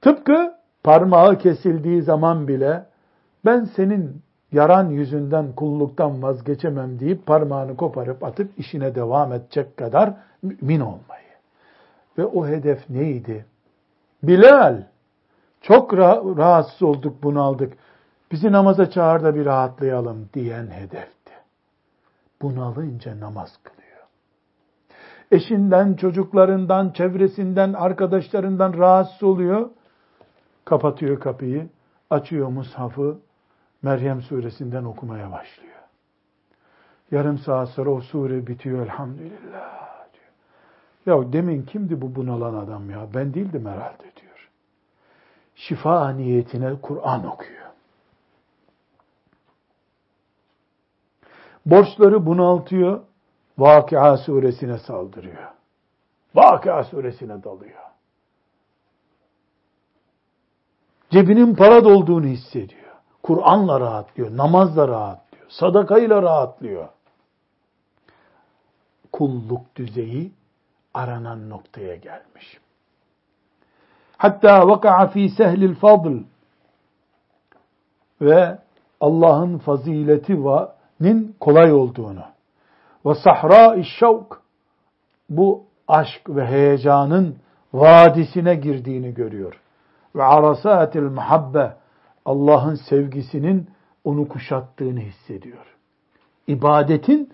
[0.00, 0.53] Tıpkı
[0.85, 2.85] parmağı kesildiği zaman bile
[3.45, 4.21] ben senin
[4.51, 11.25] yaran yüzünden kulluktan vazgeçemem deyip parmağını koparıp atıp işine devam edecek kadar mümin olmayı.
[12.17, 13.45] Ve o hedef neydi?
[14.23, 14.83] Bilal,
[15.61, 15.93] çok
[16.37, 17.73] rahatsız olduk, bunaldık.
[18.31, 21.31] Bizi namaza çağır da bir rahatlayalım diyen hedefti.
[22.41, 23.85] Bunalınca namaz kılıyor
[25.31, 29.69] eşinden, çocuklarından, çevresinden, arkadaşlarından rahatsız oluyor.
[30.65, 31.67] Kapatıyor kapıyı,
[32.09, 33.17] açıyor mushafı,
[33.81, 35.75] Meryem suresinden okumaya başlıyor.
[37.11, 41.19] Yarım saat sonra o sure bitiyor elhamdülillah diyor.
[41.23, 43.07] Ya demin kimdi bu bunalan adam ya?
[43.13, 44.49] Ben değildim herhalde diyor.
[45.55, 47.65] Şifa niyetine Kur'an okuyor.
[51.65, 52.99] Borçları bunaltıyor.
[53.57, 55.43] Vakıa suresine saldırıyor.
[56.35, 57.81] Vakıa suresine dalıyor.
[61.15, 62.91] Cebinin para dolduğunu hissediyor.
[63.23, 66.87] Kur'an'la rahatlıyor, namazla rahatlıyor, sadakayla rahatlıyor.
[69.11, 70.31] Kulluk düzeyi
[70.93, 72.59] aranan noktaya gelmiş.
[74.17, 76.17] Hatta vaka'a fi sehlil fadl
[78.21, 78.59] ve
[79.01, 82.25] Allah'ın faziletinin kolay olduğunu
[83.05, 84.41] ve sahra şevk
[85.29, 87.35] bu aşk ve heyecanın
[87.73, 89.64] vadisine girdiğini görüyor
[90.15, 91.73] ve arasatil muhabbe
[92.25, 93.69] Allah'ın sevgisinin
[94.03, 95.75] onu kuşattığını hissediyor.
[96.47, 97.29] İbadetin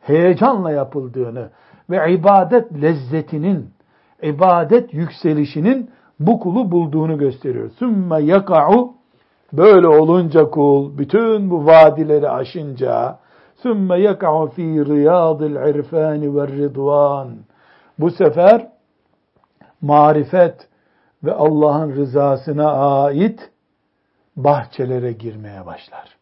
[0.00, 1.50] heyecanla yapıldığını
[1.90, 3.70] ve ibadet lezzetinin,
[4.22, 5.90] ibadet yükselişinin
[6.20, 7.70] bu kulu bulduğunu gösteriyor.
[7.70, 8.94] Sümme yaka'u
[9.52, 13.18] böyle olunca kul bütün bu vadileri aşınca
[13.62, 17.28] sümme yaka'u fi riyadil irfani ve ridvan
[17.98, 18.68] bu sefer
[19.80, 20.68] marifet,
[21.24, 23.50] ve Allah'ın rızasına ait
[24.36, 26.16] bahçelere girmeye başlar.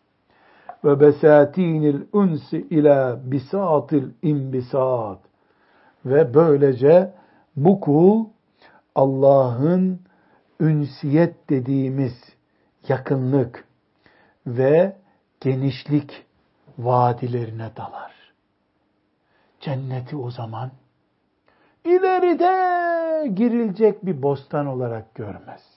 [0.84, 5.18] Ve besatinil unsi ila bisatil imbisat.
[6.04, 7.14] Ve böylece
[7.56, 8.24] bu kul
[8.94, 10.00] Allah'ın
[10.60, 12.14] ünsiyet dediğimiz
[12.88, 13.64] yakınlık
[14.46, 14.96] ve
[15.40, 16.24] genişlik
[16.78, 18.12] vadilerine dalar.
[19.60, 20.70] Cenneti o zaman
[21.86, 25.76] ileride girilecek bir bostan olarak görmez.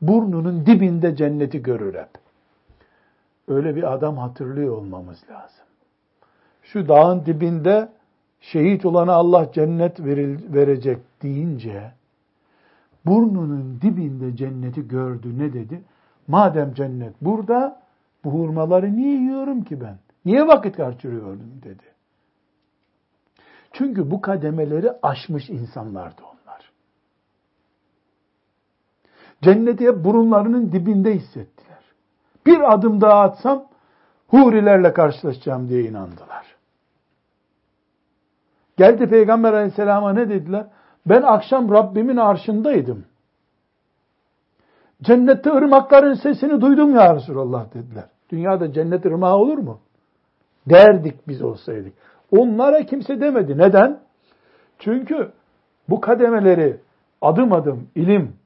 [0.00, 2.08] Burnunun dibinde cenneti görür hep.
[3.48, 5.64] Öyle bir adam hatırlıyor olmamız lazım.
[6.62, 7.88] Şu dağın dibinde
[8.40, 11.92] şehit olana Allah cennet veril, verecek deyince
[13.06, 15.82] burnunun dibinde cenneti gördü ne dedi?
[16.28, 17.82] Madem cennet burada
[18.24, 19.98] bu hurmaları niye yiyorum ki ben?
[20.24, 21.91] Niye vakit harcıyordun dedi.
[23.72, 26.72] Çünkü bu kademeleri aşmış insanlardı onlar.
[29.42, 31.82] Cenneti burunlarının dibinde hissettiler.
[32.46, 33.64] Bir adım daha atsam
[34.28, 36.56] hurilerle karşılaşacağım diye inandılar.
[38.76, 40.66] Geldi Peygamber aleyhisselama ne dediler?
[41.06, 43.04] Ben akşam Rabbimin arşındaydım.
[45.02, 48.04] Cennette ırmakların sesini duydum ya Resulallah dediler.
[48.30, 49.80] Dünyada cennet ırmağı olur mu?
[50.66, 51.92] Derdik biz olsaydık.
[52.32, 53.58] Onlara kimse demedi.
[53.58, 54.00] Neden?
[54.78, 55.32] Çünkü
[55.88, 56.80] bu kademeleri
[57.20, 58.36] adım adım ilim,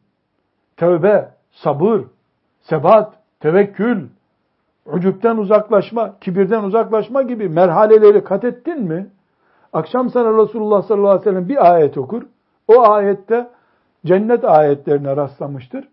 [0.77, 2.01] tövbe, sabır,
[2.61, 4.09] sebat, tevekkül,
[4.87, 9.11] ucupten uzaklaşma, kibirden uzaklaşma gibi merhaleleri kat ettin mi?
[9.73, 12.23] Akşam sana Resulullah sallallahu aleyhi ve sellem bir ayet okur.
[12.69, 13.49] O ayette
[14.07, 15.89] cennet ayetlerine rastlamıştır.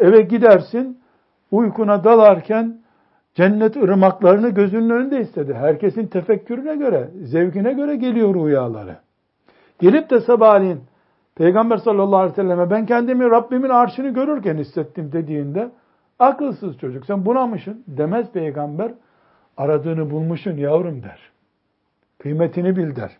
[0.00, 1.00] Eve gidersin,
[1.50, 2.78] uykuna dalarken
[3.38, 5.54] cennet ırmaklarını gözünün önünde istedi.
[5.54, 8.96] Herkesin tefekkürüne göre, zevkine göre geliyor rüyaları.
[9.80, 10.80] Gelip de sabahleyin
[11.34, 15.70] Peygamber sallallahu aleyhi ve selleme ben kendimi Rabbimin arşını görürken hissettim dediğinde
[16.18, 18.92] akılsız çocuk sen bunamışsın demez peygamber.
[19.56, 21.20] Aradığını bulmuşsun yavrum der.
[22.18, 23.16] Kıymetini bil der.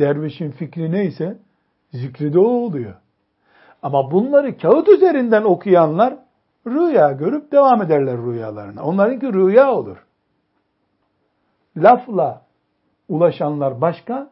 [0.00, 1.38] Dervişin fikri neyse
[1.92, 2.94] zikri de o oluyor.
[3.82, 6.14] Ama bunları kağıt üzerinden okuyanlar
[6.66, 8.84] rüya görüp devam ederler rüyalarına.
[8.84, 10.06] Onlarınki rüya olur.
[11.76, 12.42] Lafla
[13.08, 14.30] ulaşanlar başka,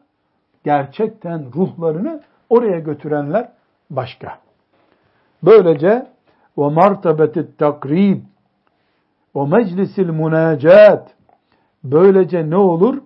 [0.63, 3.51] gerçekten ruhlarını oraya götürenler
[3.89, 4.39] başka.
[5.43, 6.07] Böylece
[6.57, 8.21] ve martabeti takrib
[9.35, 11.13] ve meclisil münacat
[11.83, 13.01] böylece ne olur?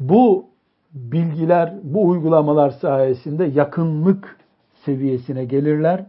[0.00, 0.46] Bu
[0.94, 4.36] bilgiler, bu uygulamalar sayesinde yakınlık
[4.84, 6.06] seviyesine gelirler.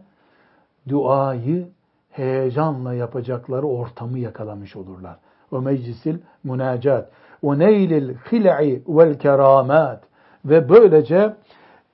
[0.88, 1.68] Duayı
[2.10, 5.16] heyecanla yapacakları ortamı yakalamış olurlar.
[5.50, 7.10] O meclisil münacat.
[7.42, 10.04] O neylil hil'i vel keramat.
[10.44, 11.34] Ve böylece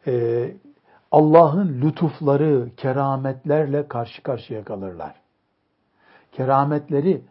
[0.07, 0.53] e,
[1.11, 5.15] Allah'ın lütufları, kerametlerle karşı karşıya kalırlar.
[6.33, 7.23] Kerametleri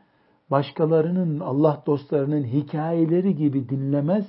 [0.51, 4.25] başkalarının, Allah dostlarının hikayeleri gibi dinlemez,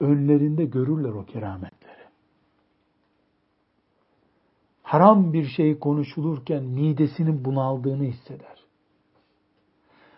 [0.00, 1.83] önlerinde görürler o kerametleri
[4.83, 8.65] Haram bir şey konuşulurken midesinin bunaldığını hisseder.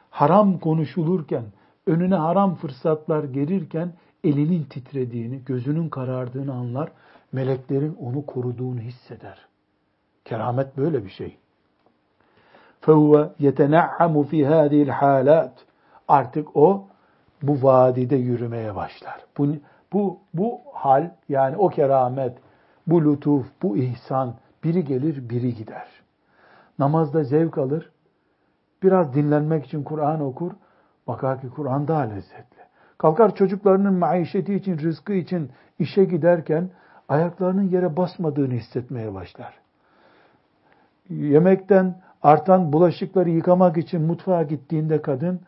[0.10, 1.44] Haram konuşulurken,
[1.86, 6.92] önüne haram fırsatlar gelirken elinin titrediğini, gözünün karardığını anlar,
[7.32, 9.48] meleklerin onu koruduğunu hisseder.
[10.26, 11.38] Keramet böyle bir şey.
[12.82, 15.52] فَهُوَ يَتَنَعَّمُ فِي هَذِهِ الْحَالَاتِ
[16.08, 16.88] Artık o
[17.42, 19.26] bu vadide yürümeye başlar.
[19.38, 19.48] Bu,
[19.94, 22.38] bu, bu hal yani o keramet,
[22.88, 24.36] bu lütuf, bu ihsan
[24.67, 25.89] biri gelir biri gider.
[26.79, 27.91] Namazda zevk alır,
[28.83, 30.53] biraz dinlenmek için Kur'an okur,
[31.07, 32.63] bakar ki Kur'an daha lezzetli.
[32.99, 36.71] Kalkar çocuklarının maişeti için, rızkı için işe giderken
[37.09, 39.55] ayaklarının yere basmadığını hissetmeye başlar.
[41.09, 45.41] Yemekten artan bulaşıkları yıkamak için mutfağa gittiğinde kadın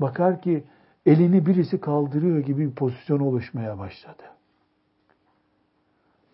[0.00, 0.64] bakar ki
[1.06, 4.22] elini birisi kaldırıyor gibi bir pozisyon oluşmaya başladı.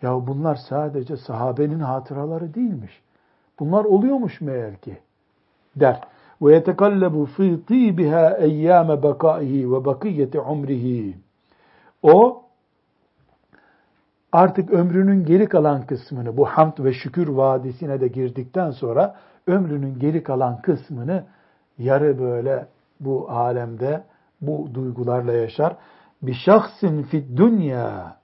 [0.03, 3.03] Ya bunlar sadece sahabenin hatıraları değilmiş.
[3.59, 4.99] Bunlar oluyormuş meğer ki
[5.77, 6.01] der.
[6.43, 11.17] Ve yetekallabu fi tibiha eyyame bekaihi ve bakiyeti umrihi.
[12.03, 12.43] O
[14.33, 20.23] artık ömrünün geri kalan kısmını bu hamd ve şükür vadisine de girdikten sonra ömrünün geri
[20.23, 21.25] kalan kısmını
[21.79, 22.67] yarı böyle
[23.01, 24.05] bu alemde
[24.41, 25.77] bu duygularla yaşar.
[26.23, 28.17] Bir şahsin fid dünya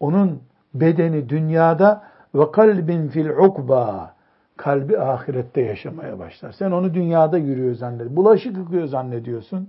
[0.00, 0.40] onun
[0.80, 2.02] bedeni dünyada
[2.34, 4.16] ve kalbin fil ukba
[4.56, 6.52] kalbi ahirette yaşamaya başlar.
[6.52, 8.16] Sen onu dünyada yürüyor zannediyorsun.
[8.16, 9.68] Bulaşık yıkıyor zannediyorsun.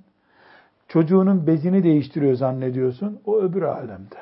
[0.87, 3.19] Çocuğunun bezini değiştiriyor zannediyorsun.
[3.25, 4.17] O öbür alemde.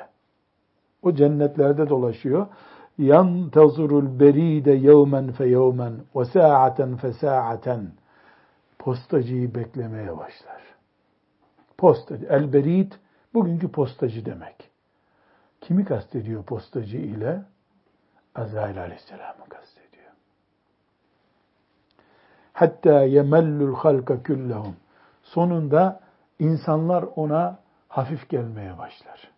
[1.02, 2.46] O cennetlerde dolaşıyor.
[2.98, 7.80] Yantazurul beride yevmen fe yevmen ve sa'aten fe sa'aten.
[8.78, 10.62] Postacıyı beklemeye başlar.
[11.78, 12.26] Postacı.
[12.26, 12.92] El berid
[13.34, 14.75] bugünkü postacı demek.
[15.60, 17.42] Kimi kastediyor postacı ile?
[18.34, 20.10] Azrail aleyhisselamı kastediyor.
[22.52, 24.76] Hatta yemellul halka küllehum.
[25.22, 26.00] Sonunda
[26.38, 29.30] insanlar ona hafif gelmeye başlar.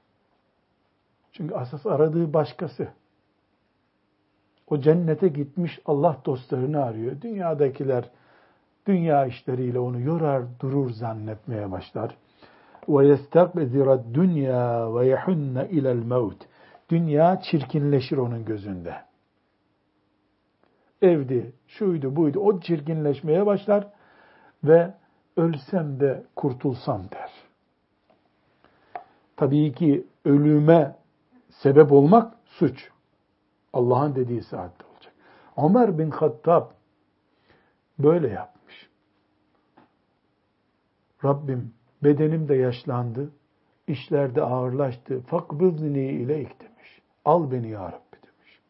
[1.33, 2.89] Çünkü asas aradığı başkası.
[4.67, 7.21] O cennete gitmiş Allah dostlarını arıyor.
[7.21, 8.11] Dünyadakiler
[8.87, 12.17] dünya işleriyle onu yorar durur zannetmeye başlar.
[14.15, 16.47] Dünya ve yehunne ilel mevt.
[16.89, 18.95] Dünya çirkinleşir onun gözünde.
[21.03, 22.41] Evdi, şuydu, buydu.
[22.41, 23.89] O çirkinleşmeye başlar
[24.65, 24.95] ve
[25.37, 27.31] ölsem de kurtulsam der.
[29.37, 30.97] Tabii ki ölüme
[31.51, 32.91] sebep olmak suç.
[33.73, 35.13] Allah'ın dediği saatte olacak.
[35.57, 36.71] Ömer bin Hattab
[37.99, 38.89] böyle yapmış.
[41.25, 41.75] Rabbim
[42.05, 43.31] bedenim de yaşlandı,
[43.87, 45.21] işler de ağırlaştı.
[45.21, 47.03] Fakbızni ileyk demiş.
[47.25, 48.61] Al beni ya Rabbi demiş.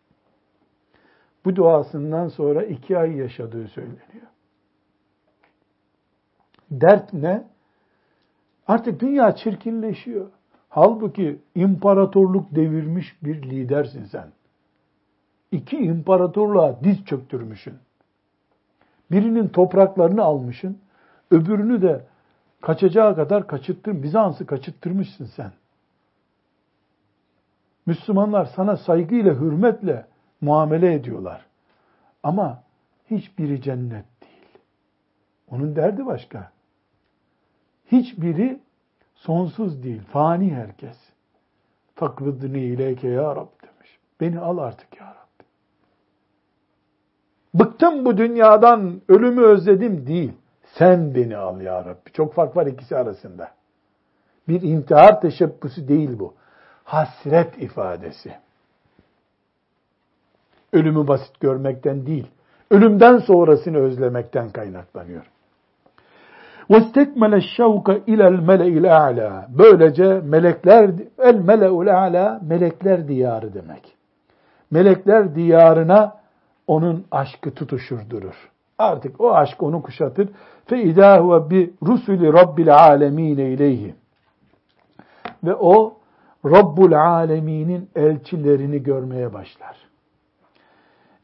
[1.45, 4.29] Bu duasından sonra iki ay yaşadığı söyleniyor.
[6.71, 7.45] Dert ne?
[8.67, 10.27] Artık dünya çirkinleşiyor.
[10.69, 14.33] Halbuki imparatorluk devirmiş bir lidersin sen.
[15.53, 17.75] İki imparatorluğa diz çöktürmüşsün.
[19.11, 20.79] Birinin topraklarını almışsın,
[21.31, 22.05] öbürünü de
[22.61, 25.53] kaçacağı kadar kaçırttır, Bizans'ı kaçırttırmışsın sen.
[27.87, 30.07] Müslümanlar sana saygıyla, hürmetle
[30.41, 31.47] muamele ediyorlar.
[32.23, 32.63] Ama
[33.11, 34.59] hiçbiri cennet değil.
[35.51, 36.51] Onun derdi başka.
[37.93, 38.61] Hiçbiri
[39.15, 40.97] sonsuz değil, fani herkes.
[41.95, 43.99] Fakvıdni ileyke ya Rab demiş.
[44.21, 45.45] Beni al artık ya Rab.
[47.55, 50.33] Bıktım bu dünyadan, ölümü özledim değil.
[50.78, 52.12] Sen beni al ya Rabbi.
[52.14, 53.52] Çok fark var ikisi arasında.
[54.48, 56.34] Bir intihar teşebbüsü değil bu.
[56.84, 58.34] Hasret ifadesi.
[60.74, 62.28] Ölümü basit görmekten değil,
[62.72, 65.26] ölümden sonrasını özlemekten kaynaklanıyor.
[66.70, 73.96] وَاسْتَكْمَلَ الشَّوْكَ اِلَى الْمَلَئِ الْاَعْلَى Böylece melekler, el mele'ul a'la melekler diyarı demek.
[74.72, 76.16] Melekler diyarına
[76.68, 78.50] onun aşkı tutuşur durur.
[78.78, 80.30] Artık o aşk onu kuşatır.
[80.69, 83.95] Fe idâ bi rusuli rabbil alemine ileyhi.
[85.45, 85.99] Ve o
[86.45, 89.77] Rabbul aleminin elçilerini görmeye başlar.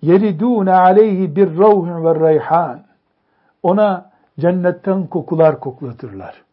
[0.03, 2.83] Yeridûne aleyhi bir ravh ve reyhan.
[3.63, 6.45] Ona cennetten kokular koklatırlar.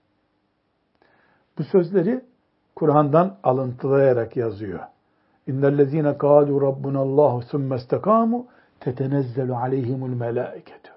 [1.58, 2.22] Bu sözleri
[2.76, 4.80] Kur'an'dan alıntılayarak yazıyor.
[5.48, 8.46] İnnellezîne kâlû rabbunallâhu sümme istekâmu
[8.80, 10.91] tetenezzelu aleyhimul melâiketu.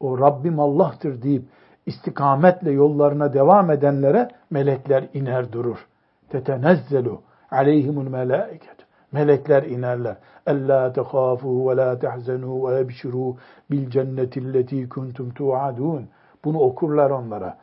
[0.00, 1.42] O Rabbim Allah'tır deyip
[1.86, 5.86] istikametle yollarına devam edenlere melekler iner durur.
[6.28, 7.20] Tetenezzelu
[7.50, 8.84] aleyhimul melâiketu.
[9.12, 10.16] Melekler inerler.
[10.46, 13.36] Ella tehâfû ve lâ tehzenû ve ebşirû
[13.70, 16.08] bil cennetilleti kuntum tu'adûn.
[16.44, 17.58] Bunu okurlar onlara.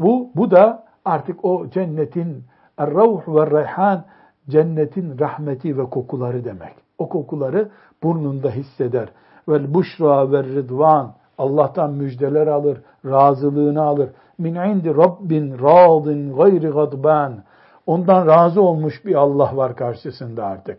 [0.00, 2.44] Bu, bu da artık o cennetin
[2.78, 4.04] er-ravh ve reyhan
[4.48, 6.74] cennetin rahmeti ve kokuları demek.
[6.98, 7.68] O kokuları
[8.02, 9.08] burnunda hisseder.
[9.48, 14.09] Vel buşra ve rıdvan Allah'tan müjdeler alır, razılığını alır.
[14.37, 17.43] Min indi rabbin radin gayri gadban.
[17.85, 20.77] Ondan razı olmuş bir Allah var karşısında artık.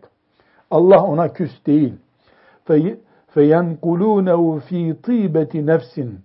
[0.70, 1.94] Allah ona küs değil.
[3.34, 6.20] فَيَنْقُلُونَهُ fi طِيبَةِ nefsin.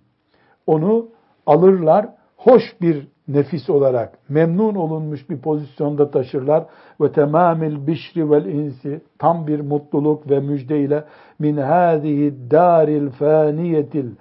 [0.66, 1.08] Onu
[1.46, 6.63] alırlar, hoş bir nefis olarak memnun olunmuş bir pozisyonda taşırlar
[7.01, 11.03] ve temamil bişri vel insi tam bir mutluluk ve müjde ile
[11.39, 14.11] min hadihi daril faniyetil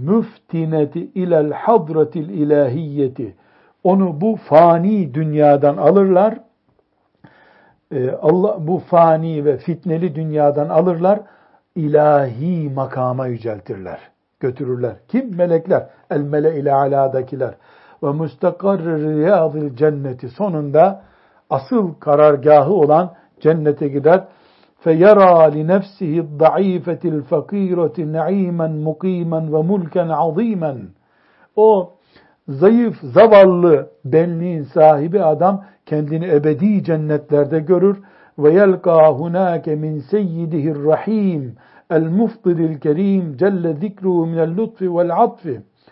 [0.00, 3.34] müftineti ilel hadratil ilahiyeti
[3.84, 6.38] onu bu fani dünyadan alırlar
[7.92, 11.20] ee, Allah bu fani ve fitneli dünyadan alırlar
[11.76, 14.00] ilahi makama yüceltirler
[14.40, 14.96] götürürler.
[15.08, 15.36] Kim?
[15.36, 15.86] Melekler.
[16.10, 17.54] El mele ile aladakiler
[18.03, 20.29] Ve müstakarrı riyadil cenneti.
[20.29, 21.01] Sonunda
[21.49, 24.23] asıl karargahı olan cennete gider.
[24.85, 30.75] فَيَرَى لِنَفْسِهِ الضَّعِيفَةِ الْفَقِيرَةِ نَعِيمًا مُقِيمًا وَمُلْكًا عَظِيمًا
[31.55, 31.93] O
[32.47, 38.01] zayıf, zavallı benliğin sahibi adam kendini ebedi cennetlerde görür
[38.39, 41.55] ve yelqa hunake min seyyidihir rahim
[41.99, 45.43] المفضل الكريم جل ذكره من اللطف والعطف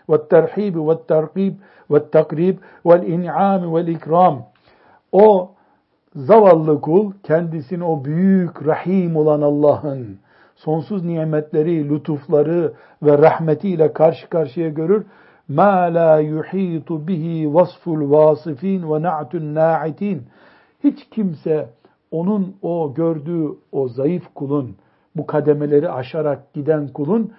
[0.08, 1.54] والترحيب والترقيب
[1.90, 4.34] والتقريب والإنعام والإkram.
[5.12, 5.50] O
[6.14, 10.18] zavallı kul kendisini o büyük rahim olan Allah'ın
[10.56, 12.72] sonsuz nimetleri, lütufları
[13.02, 15.06] ve rahmetiyle karşı karşıya görür.
[15.48, 20.22] Ma la yuhitu bihi vasful vasifin ve na'tun na'itin.
[20.84, 21.68] Hiç kimse
[22.10, 24.76] onun o gördüğü o zayıf kulun
[25.16, 27.32] bu kademeleri aşarak giden kulun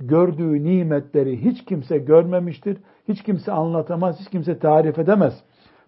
[0.00, 2.78] gördüğü nimetleri hiç kimse görmemiştir.
[3.08, 5.34] Hiç kimse anlatamaz, hiç kimse tarif edemez.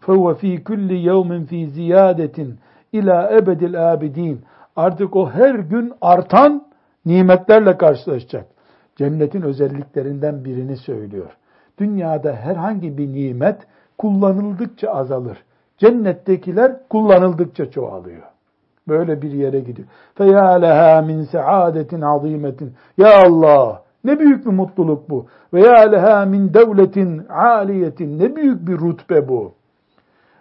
[0.03, 2.55] فَهُوَ ف۪ي كُلِّ يَوْمٍ ف۪ي زِيَادَةٍ
[2.93, 4.41] ila ebedil abidin.
[4.77, 6.67] Artık o her gün artan
[7.07, 8.47] nimetlerle karşılaşacak.
[8.97, 11.37] Cennetin özelliklerinden birini söylüyor.
[11.79, 13.57] Dünyada herhangi bir nimet
[13.99, 15.45] kullanıldıkça azalır.
[15.79, 18.23] Cennettekiler kullanıldıkça çoğalıyor.
[18.89, 19.89] Böyle bir yere gidiyor.
[20.15, 22.75] Feya leha min saadetin azimetin.
[22.99, 25.26] Ya Allah Ne büyük bir mutluluk bu.
[25.54, 28.20] Ve ya leha min devletin aliyetin.
[28.20, 29.54] Ne büyük bir rutbe bu.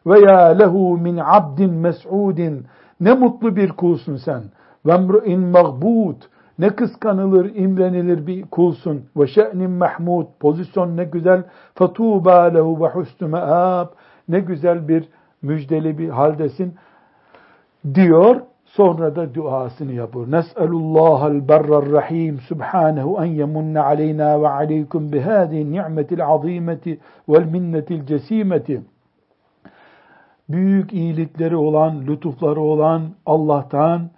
[0.07, 2.67] Ve ya lehu min abdin mes'udin.
[3.01, 4.43] Ne mutlu bir kulsun sen.
[4.87, 6.17] Ve emru'in mağbud.
[6.59, 9.05] Ne kıskanılır, imrenilir bir kulsun.
[9.17, 10.27] Ve şe'nin mahmud.
[10.41, 11.43] Pozisyon ne güzel.
[11.75, 13.87] Fetuba lehu ve husnü me'ab.
[14.29, 15.09] Ne güzel bir
[15.43, 16.75] müjdeli bir haldesin
[17.95, 18.41] diyor.
[18.69, 20.31] Sonra da duasını yapar.
[20.31, 26.99] Nes'elullahal berrar rahim subhanehu en yemunne aleyna ve aleykum bihâzi ni'metil azîmeti
[27.29, 28.83] vel minnetil cesimeti.
[30.49, 34.11] Büyük iyilikleri olan, lütufları olan Allah'tan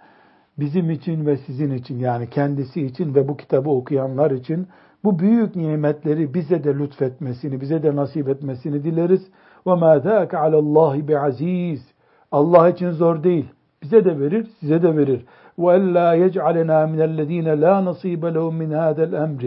[0.59, 4.67] bizim için ve sizin için yani kendisi için ve bu kitabı okuyanlar için
[5.03, 9.27] bu büyük nimetleri bize de lütfetmesini, bize de nasip etmesini dileriz.
[9.67, 11.91] Ve ma zâke alallâhi bi aziz.
[12.31, 13.45] Allah için zor değil.
[13.82, 15.24] Bize de verir, size de verir.
[15.58, 19.42] وَاَلَّا يَجْعَلَنَا مِنَ الَّذ۪ينَ لَا نَصِيبَ لَهُمْ مِنْ هَذَا الْأَمْرِ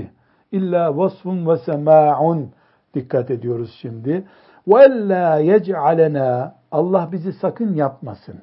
[0.54, 2.46] اِلَّا وَصْفٌ وَسَمَاعٌ
[2.94, 4.24] Dikkat ediyoruz şimdi.
[4.68, 8.36] وَاَلَّا يَجْعَلَنَا Allah bizi sakın yapmasın.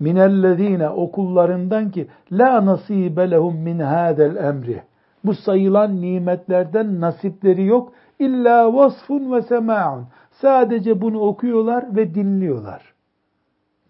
[0.00, 4.82] minellezine okullarından ki la nasibe lehum min hadel emri.
[5.24, 7.92] Bu sayılan nimetlerden nasipleri yok.
[8.18, 10.06] İlla vasfun ve sema'un.
[10.30, 12.82] Sadece bunu okuyorlar ve dinliyorlar.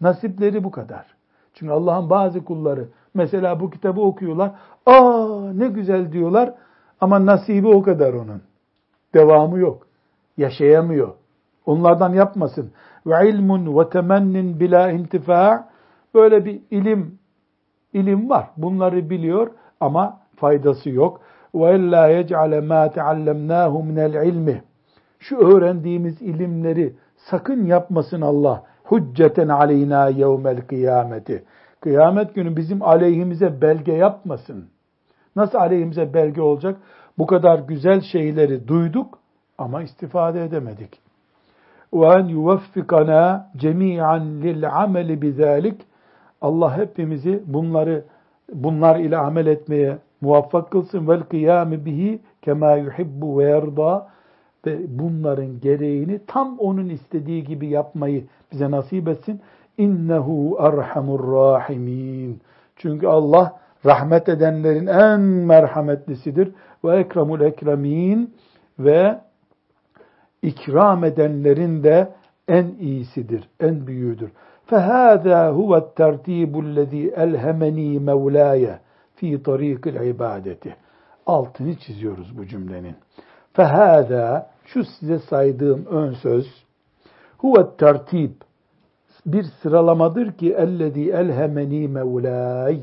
[0.00, 1.06] Nasipleri bu kadar.
[1.54, 4.50] Çünkü Allah'ın bazı kulları mesela bu kitabı okuyorlar.
[4.86, 6.54] Aa ne güzel diyorlar
[7.00, 8.42] ama nasibi o kadar onun.
[9.14, 9.86] Devamı yok.
[10.36, 11.14] Yaşayamıyor.
[11.66, 12.72] Onlardan yapmasın.
[13.06, 15.68] Ve ilmun ve temennin bila intifa
[16.14, 17.18] böyle bir ilim
[17.92, 18.50] ilim var.
[18.56, 21.20] Bunları biliyor ama faydası yok.
[21.54, 24.62] Ve illa yec'ale ma teallemnahu minel ilmi.
[25.18, 31.43] Şu öğrendiğimiz ilimleri sakın yapmasın Allah hücceten aleyna yevmel kıyameti.
[31.81, 34.65] Kıyamet günü bizim aleyhimize belge yapmasın.
[35.35, 36.77] Nasıl aleyhimize belge olacak?
[37.17, 39.19] Bu kadar güzel şeyleri duyduk
[39.57, 40.99] ama istifade edemedik.
[41.93, 45.75] وَاَنْ يُوَفِّقَنَا جَمِيعًا لِلْعَمَلِ بِذَٰلِكِ
[46.41, 48.03] Allah hepimizi bunları
[48.53, 54.07] bunlar ile amel etmeye muvaffak kılsın vel kıyame bihi kema yuhibbu ve yerda
[54.65, 59.41] ve bunların gereğini tam onun istediği gibi yapmayı bize nasip etsin.
[59.77, 62.41] İnnehu erhamur rahimin.
[62.75, 66.51] Çünkü Allah rahmet edenlerin en merhametlisidir.
[66.83, 68.33] Ve ekramul ekremin
[68.79, 69.19] ve
[70.41, 72.09] ikram edenlerin de
[72.47, 74.31] en iyisidir, en büyüğüdür.
[74.69, 78.63] فَهَذَا هُوَ التَّرْتِيبُ الَّذ۪ي أَلْهَمَن۪ي مَوْلَايَ
[79.17, 80.71] ف۪ي طَر۪يقِ الْعِبَادَةِ
[81.25, 82.95] Altını çiziyoruz bu cümlenin.
[83.58, 86.64] Fehâdâ, şu size saydığım ön söz,
[87.38, 88.30] huve tertib,
[89.26, 92.82] bir sıralamadır ki ellezî elhemeni mevlây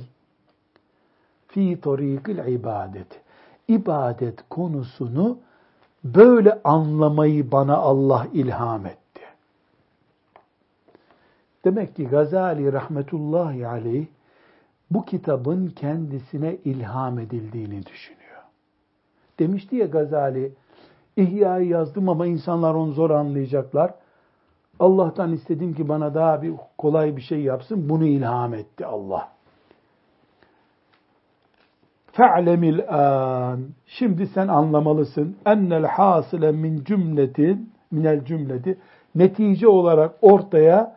[1.47, 3.07] fi tarikil ibadet.
[3.67, 5.37] İbadet konusunu
[6.03, 9.21] böyle anlamayı bana Allah ilham etti.
[11.65, 14.05] Demek ki Gazali rahmetullahi aleyh
[14.91, 18.25] bu kitabın kendisine ilham edildiğini düşünüyor.
[19.39, 20.51] Demişti ya Gazali,
[21.17, 23.93] İhya'yı yazdım ama insanlar onu zor anlayacaklar.
[24.79, 27.89] Allah'tan istedim ki bana daha bir kolay bir şey yapsın.
[27.89, 29.29] Bunu ilham etti Allah.
[32.11, 33.59] Fe'lemil an.
[33.85, 35.35] Şimdi sen anlamalısın.
[35.45, 38.77] Ennel hasile min cümletin minel cümleti
[39.15, 40.95] netice olarak ortaya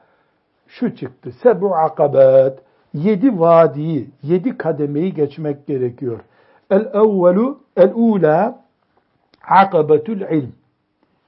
[0.67, 1.33] şu çıktı.
[1.43, 2.59] Sebu akabat.
[2.95, 6.21] Yedi vadiyi, yedi kademeyi geçmek gerekiyor.
[6.71, 8.65] El evvelu, el ula
[9.49, 10.53] akabetul ilm.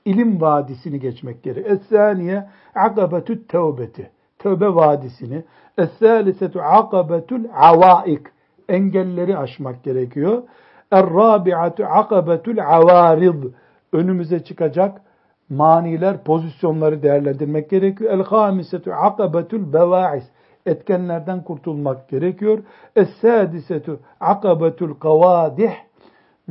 [0.04, 1.76] İlim vadisini geçmek gerekiyor.
[1.76, 4.10] Es-saniye akabetut tevbeti.
[4.38, 5.44] Tövbe vadisini.
[5.78, 8.26] Es-salisetu akabetul avaik.
[8.68, 10.42] Engelleri aşmak gerekiyor.
[10.90, 13.44] Er-rabi'atu akabetul avarid.
[13.92, 15.00] Önümüze çıkacak
[15.48, 18.12] maniler, pozisyonları değerlendirmek gerekiyor.
[18.12, 20.24] El-hamisetu akabetul beva'is.
[20.66, 22.58] Etkenlerden kurtulmak gerekiyor.
[22.96, 25.72] Es-sadisetu akabetul kavadih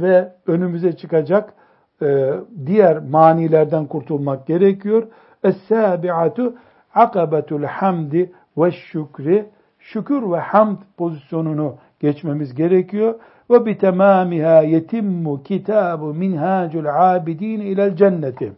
[0.01, 1.53] ve önümüze çıkacak
[2.01, 2.33] e,
[2.65, 5.07] diğer manilerden kurtulmak gerekiyor.
[5.43, 6.55] Es-sabi'atu
[6.95, 9.45] akabetul hamdi ve şükri
[9.79, 13.15] şükür ve hamd pozisyonunu geçmemiz gerekiyor.
[13.51, 18.53] Ve bi tamamiha yetimmu kitabu minhacul abidin ilel cenneti.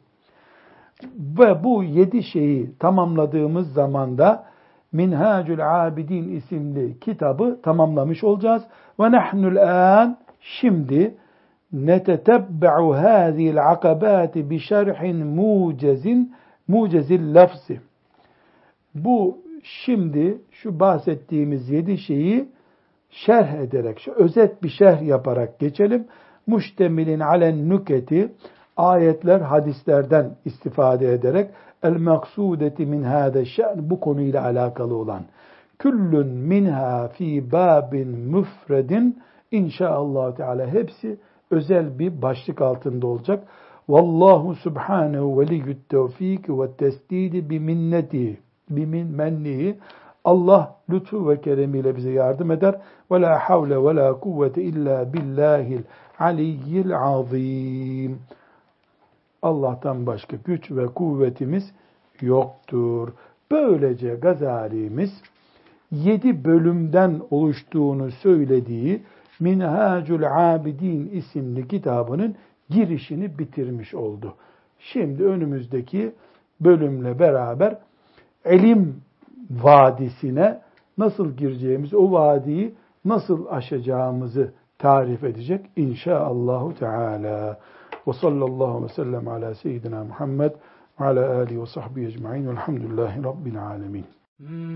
[1.39, 4.51] Ve bu yedi şeyi tamamladığımız zamanda
[4.91, 8.63] Minhacul Abidin isimli kitabı tamamlamış olacağız.
[8.99, 11.15] Ve nahnul an şimdi
[11.73, 16.33] netetebbe'u hâzîl akabâti bi şerhin mucezin
[16.67, 17.79] mucezil lafzi.
[18.95, 22.49] Bu şimdi şu bahsettiğimiz yedi şeyi
[23.09, 26.07] şerh ederek, özet bir şerh yaparak geçelim.
[26.47, 28.31] muştemilin alen nüketi
[28.77, 31.49] ayetler hadislerden istifade ederek
[31.83, 35.23] el maksudeti min hâde şe'n bu konuyla alakalı olan
[35.79, 41.17] küllün minha fi babin müfredin inşallah Teala hepsi
[41.51, 43.47] özel bir başlık altında olacak.
[43.89, 48.39] Vallahu subhanehu veliyyü't tevfik ve tesdidi bi minneti
[48.69, 49.77] bi min mennihi
[50.23, 52.81] Allah lütfu ve keremiyle bize yardım eder.
[53.11, 55.81] Ve la havle ve la kuvvete illa billahil
[56.19, 58.19] aliyyil azim.
[59.41, 61.71] Allah'tan başka güç ve kuvvetimiz
[62.21, 63.09] yoktur.
[63.51, 65.21] Böylece Gazali'miz
[65.91, 69.03] yedi bölümden oluştuğunu söylediği
[69.41, 72.35] Minhacul Abidin isimli kitabının
[72.69, 74.35] girişini bitirmiş oldu.
[74.79, 76.11] Şimdi önümüzdeki
[76.59, 77.77] bölümle beraber
[78.45, 79.01] elim
[79.49, 80.61] vadisine
[80.97, 82.75] nasıl gireceğimizi, o vadiyi
[83.05, 87.59] nasıl aşacağımızı tarif edecek inşaallahu teala.
[88.07, 90.51] Ve sallallahu ve sellem ala seyyidina Muhammed
[90.99, 94.05] ve ala alihi ve sahbihi ecma'in velhamdülillahi rabbil alemin.
[94.37, 94.71] Hmm.